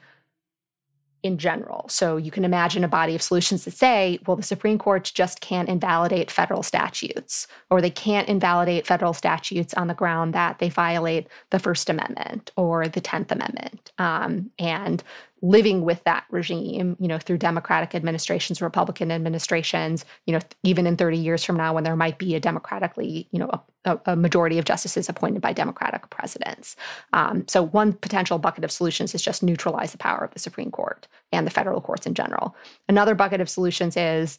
[1.24, 1.86] in general.
[1.88, 5.40] So you can imagine a body of solutions that say, well, the Supreme Court just
[5.40, 10.68] can't invalidate federal statutes, or they can't invalidate federal statutes on the ground that they
[10.68, 13.90] violate the First Amendment or the Tenth Amendment.
[13.98, 15.02] Um, and
[15.44, 20.96] living with that regime, you know, through Democratic administrations, Republican administrations, you know, even in
[20.96, 23.50] 30 years from now when there might be a democratically, you know,
[23.84, 26.76] a, a majority of justices appointed by Democratic presidents.
[27.12, 30.70] Um, so one potential bucket of solutions is just neutralize the power of the Supreme
[30.70, 32.56] Court and the federal courts in general.
[32.88, 34.38] Another bucket of solutions is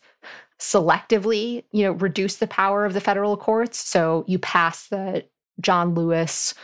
[0.59, 3.77] selectively, you know, reduce the power of the federal courts.
[3.77, 5.23] So you pass the
[5.61, 6.55] John Lewis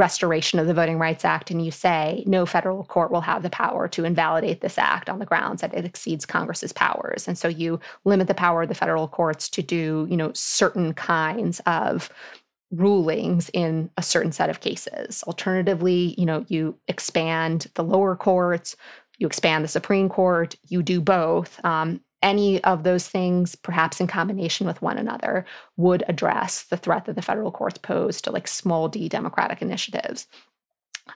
[0.00, 3.50] restoration of the Voting Rights Act and you say no federal court will have the
[3.50, 7.28] power to invalidate this act on the grounds that it exceeds Congress's powers.
[7.28, 10.94] And so you limit the power of the federal courts to do, you know, certain
[10.94, 12.10] kinds of
[12.72, 15.22] rulings in a certain set of cases.
[15.26, 18.76] Alternatively, you know, you expand the lower courts,
[19.18, 21.62] you expand the Supreme Court, you do both.
[21.62, 25.44] Um, any of those things, perhaps in combination with one another,
[25.76, 30.26] would address the threat that the federal courts pose to like small d democratic initiatives.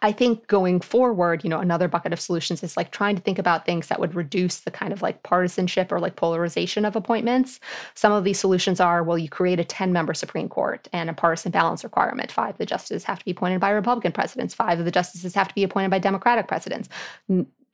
[0.03, 3.39] I think going forward, you know, another bucket of solutions is like trying to think
[3.39, 7.61] about things that would reduce the kind of like partisanship or like polarization of appointments.
[7.95, 11.15] Some of these solutions are well, you create a 10 member Supreme Court and a
[11.15, 12.33] partisan balance requirement.
[12.33, 15.35] Five of the justices have to be appointed by Republican presidents, five of the justices
[15.35, 16.89] have to be appointed by Democratic presidents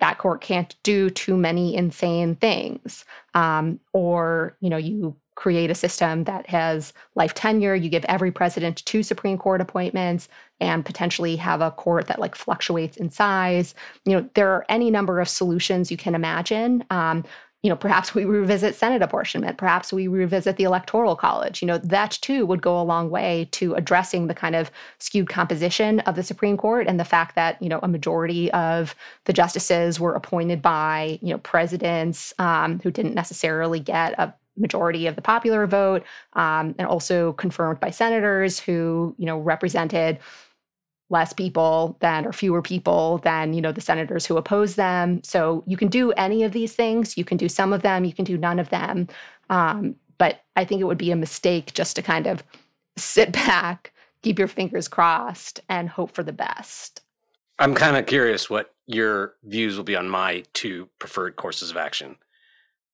[0.01, 3.05] that court can't do too many insane things.
[3.35, 8.31] Um, or you know you create a system that has life tenure you give every
[8.31, 10.29] president two supreme court appointments
[10.61, 13.75] and potentially have a court that like fluctuates in size.
[14.05, 16.85] You know there are any number of solutions you can imagine.
[16.91, 17.25] Um,
[17.63, 21.61] you know, perhaps we revisit Senate apportionment, perhaps we revisit the Electoral College.
[21.61, 25.29] You know, that too would go a long way to addressing the kind of skewed
[25.29, 28.95] composition of the Supreme Court and the fact that, you know, a majority of
[29.27, 35.07] the justices were appointed by, you know, presidents um, who didn't necessarily get a majority
[35.07, 36.03] of the popular vote
[36.35, 40.19] um, and also confirmed by senators who, you know, represented
[41.11, 45.23] less people than or fewer people than you know the senators who oppose them.
[45.23, 47.19] So you can do any of these things.
[47.19, 48.05] You can do some of them.
[48.05, 49.09] You can do none of them.
[49.51, 52.45] Um, but i think it would be a mistake just to kind of
[52.97, 53.93] sit back
[54.23, 57.01] keep your fingers crossed and hope for the best.
[57.59, 61.77] I'm kind of curious what your views will be on my two preferred courses of
[61.77, 62.17] action.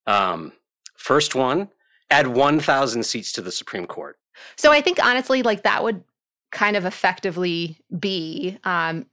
[0.06, 0.52] Um,
[0.96, 1.68] first one
[2.10, 4.18] add 1000 seats to the supreme court.
[4.56, 6.04] So i think honestly like that would
[6.53, 9.07] kind of effectively be um,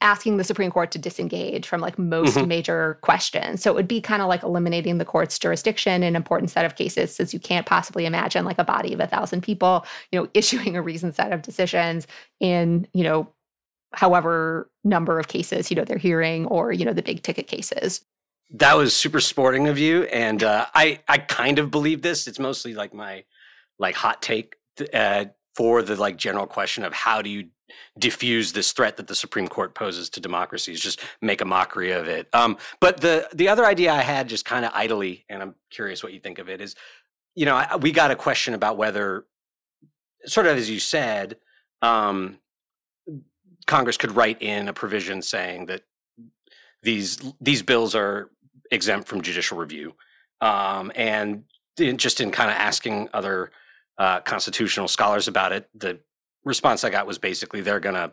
[0.00, 2.46] asking the Supreme Court to disengage from like most mm-hmm.
[2.46, 3.62] major questions.
[3.62, 6.64] So it would be kind of like eliminating the court's jurisdiction in an important set
[6.64, 10.20] of cases, since you can't possibly imagine like a body of a thousand people, you
[10.20, 12.06] know, issuing a reasoned set of decisions
[12.38, 13.28] in, you know,
[13.94, 18.04] however number of cases, you know, they're hearing or, you know, the big ticket cases.
[18.50, 20.04] That was super sporting of you.
[20.04, 22.26] And uh, I, I kind of believe this.
[22.26, 23.24] It's mostly like my
[23.78, 24.56] like hot take.
[24.92, 27.48] Uh, for the like general question of how do you
[27.98, 32.08] diffuse this threat that the Supreme Court poses to democracies, just make a mockery of
[32.08, 32.28] it.
[32.32, 36.02] Um, but the the other idea I had, just kind of idly, and I'm curious
[36.02, 36.74] what you think of it, is,
[37.34, 39.24] you know, I, we got a question about whether,
[40.26, 41.36] sort of as you said,
[41.82, 42.38] um,
[43.66, 45.82] Congress could write in a provision saying that
[46.82, 48.30] these these bills are
[48.70, 49.94] exempt from judicial review,
[50.40, 51.44] um, and
[51.78, 53.50] in, just in kind of asking other
[53.98, 55.98] uh, constitutional scholars about it, the
[56.44, 58.12] response I got was basically they're going to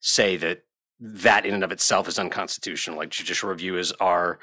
[0.00, 0.64] say that
[1.00, 2.98] that in and of itself is unconstitutional.
[2.98, 4.38] Like judicial review is our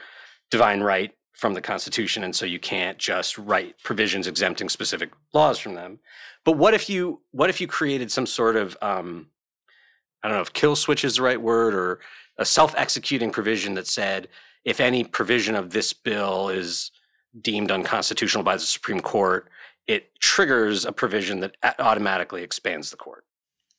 [0.49, 5.59] divine right from the Constitution, and so you can't just write provisions exempting specific laws
[5.59, 5.99] from them.
[6.43, 9.27] But what if you what if you created some sort of um,
[10.23, 11.99] I don't know if kill switch is the right word or
[12.37, 14.27] a self executing provision that said
[14.65, 16.91] if any provision of this bill is
[17.39, 19.47] deemed unconstitutional by the Supreme Court,
[19.87, 23.25] it triggers a provision that automatically expands the court.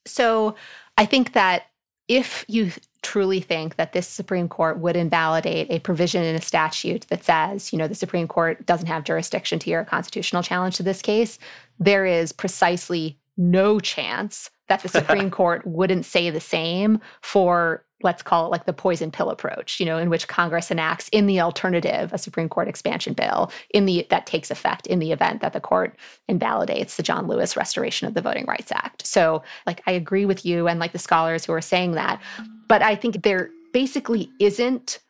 [0.06, 0.54] So
[0.96, 1.64] I think that
[2.08, 7.06] if you truly think that this Supreme Court would invalidate a provision in a statute
[7.10, 10.76] that says, you know, the Supreme Court doesn't have jurisdiction to hear a constitutional challenge
[10.76, 11.38] to this case,
[11.78, 18.22] there is precisely no chance that the Supreme Court wouldn't say the same for let's
[18.22, 21.40] call it like the poison pill approach, you know, in which Congress enacts in the
[21.40, 25.52] alternative a Supreme Court expansion bill in the that takes effect in the event that
[25.52, 25.96] the court
[26.28, 29.06] invalidates the John Lewis Restoration of the Voting Rights Act.
[29.06, 32.20] So, like I agree with you and like the scholars who are saying that,
[32.68, 35.00] but I think there basically isn't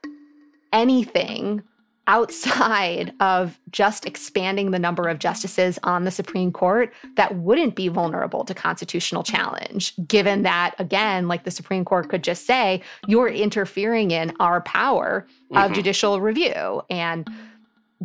[0.72, 1.62] anything
[2.09, 7.88] outside of just expanding the number of justices on the Supreme Court that wouldn't be
[7.88, 13.28] vulnerable to constitutional challenge, given that, again, like the Supreme Court could just say, you're
[13.28, 15.74] interfering in our power of mm-hmm.
[15.74, 16.82] judicial review.
[16.88, 17.28] And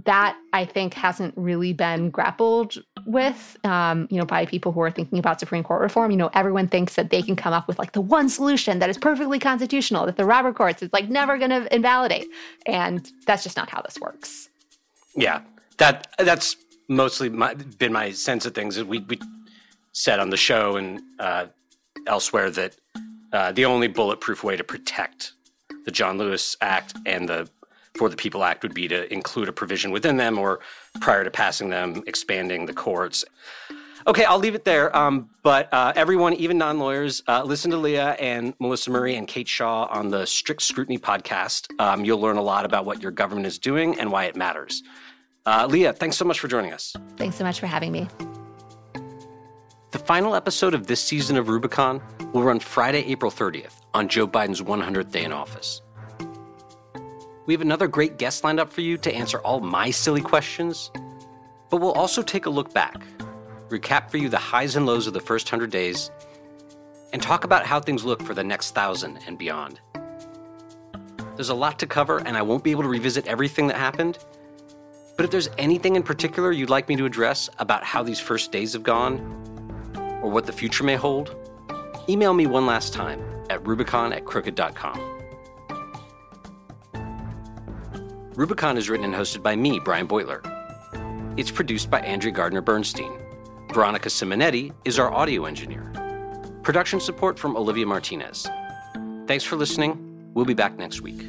[0.06, 4.90] that I think hasn't really been grappled with, um, you know, by people who are
[4.90, 6.10] thinking about Supreme Court reform.
[6.10, 8.90] You know, everyone thinks that they can come up with like the one solution that
[8.90, 12.28] is perfectly constitutional, that the Robert courts is like never going to invalidate,
[12.66, 14.50] and that's just not how this works.
[15.16, 15.42] Yeah,
[15.78, 16.56] that that's
[16.90, 18.82] mostly my, been my sense of things.
[18.84, 19.20] We we
[19.92, 21.46] said on the show and uh,
[22.08, 22.76] elsewhere that
[23.32, 25.34] uh, the only bulletproof way to protect
[25.86, 27.50] the John Lewis Act and the
[27.96, 30.60] for the People Act would be to include a provision within them or
[31.00, 33.24] prior to passing them, expanding the courts.
[34.06, 34.96] Okay, I'll leave it there.
[34.96, 39.28] Um, but uh, everyone, even non lawyers, uh, listen to Leah and Melissa Murray and
[39.28, 41.68] Kate Shaw on the Strict Scrutiny podcast.
[41.80, 44.84] Um, you'll learn a lot about what your government is doing and why it matters.
[45.46, 46.96] Uh, Leah, thanks so much for joining us.
[47.16, 48.08] Thanks so much for having me.
[49.92, 52.02] The final episode of this season of Rubicon
[52.34, 55.83] will run Friday, April 30th on Joe Biden's 100th day in office.
[57.46, 60.92] We have another great guest lined up for you to answer all my silly questions,
[61.70, 63.04] but we'll also take a look back,
[63.68, 66.10] recap for you the highs and lows of the first 100 days,
[67.12, 69.82] and talk about how things look for the next thousand and beyond.
[71.36, 74.20] There's a lot to cover, and I won't be able to revisit everything that happened.
[75.18, 78.54] But if there's anything in particular you'd like me to address about how these first
[78.54, 79.20] days have gone,
[80.24, 81.36] or what the future may hold,
[82.08, 85.13] email me one last time at rubicon at crooked.com.
[88.36, 90.42] Rubicon is written and hosted by me, Brian Beutler.
[91.38, 93.12] It's produced by Andrea Gardner Bernstein.
[93.72, 95.92] Veronica Simonetti is our audio engineer.
[96.64, 98.48] Production support from Olivia Martinez.
[99.28, 100.32] Thanks for listening.
[100.34, 101.22] We'll be back next week.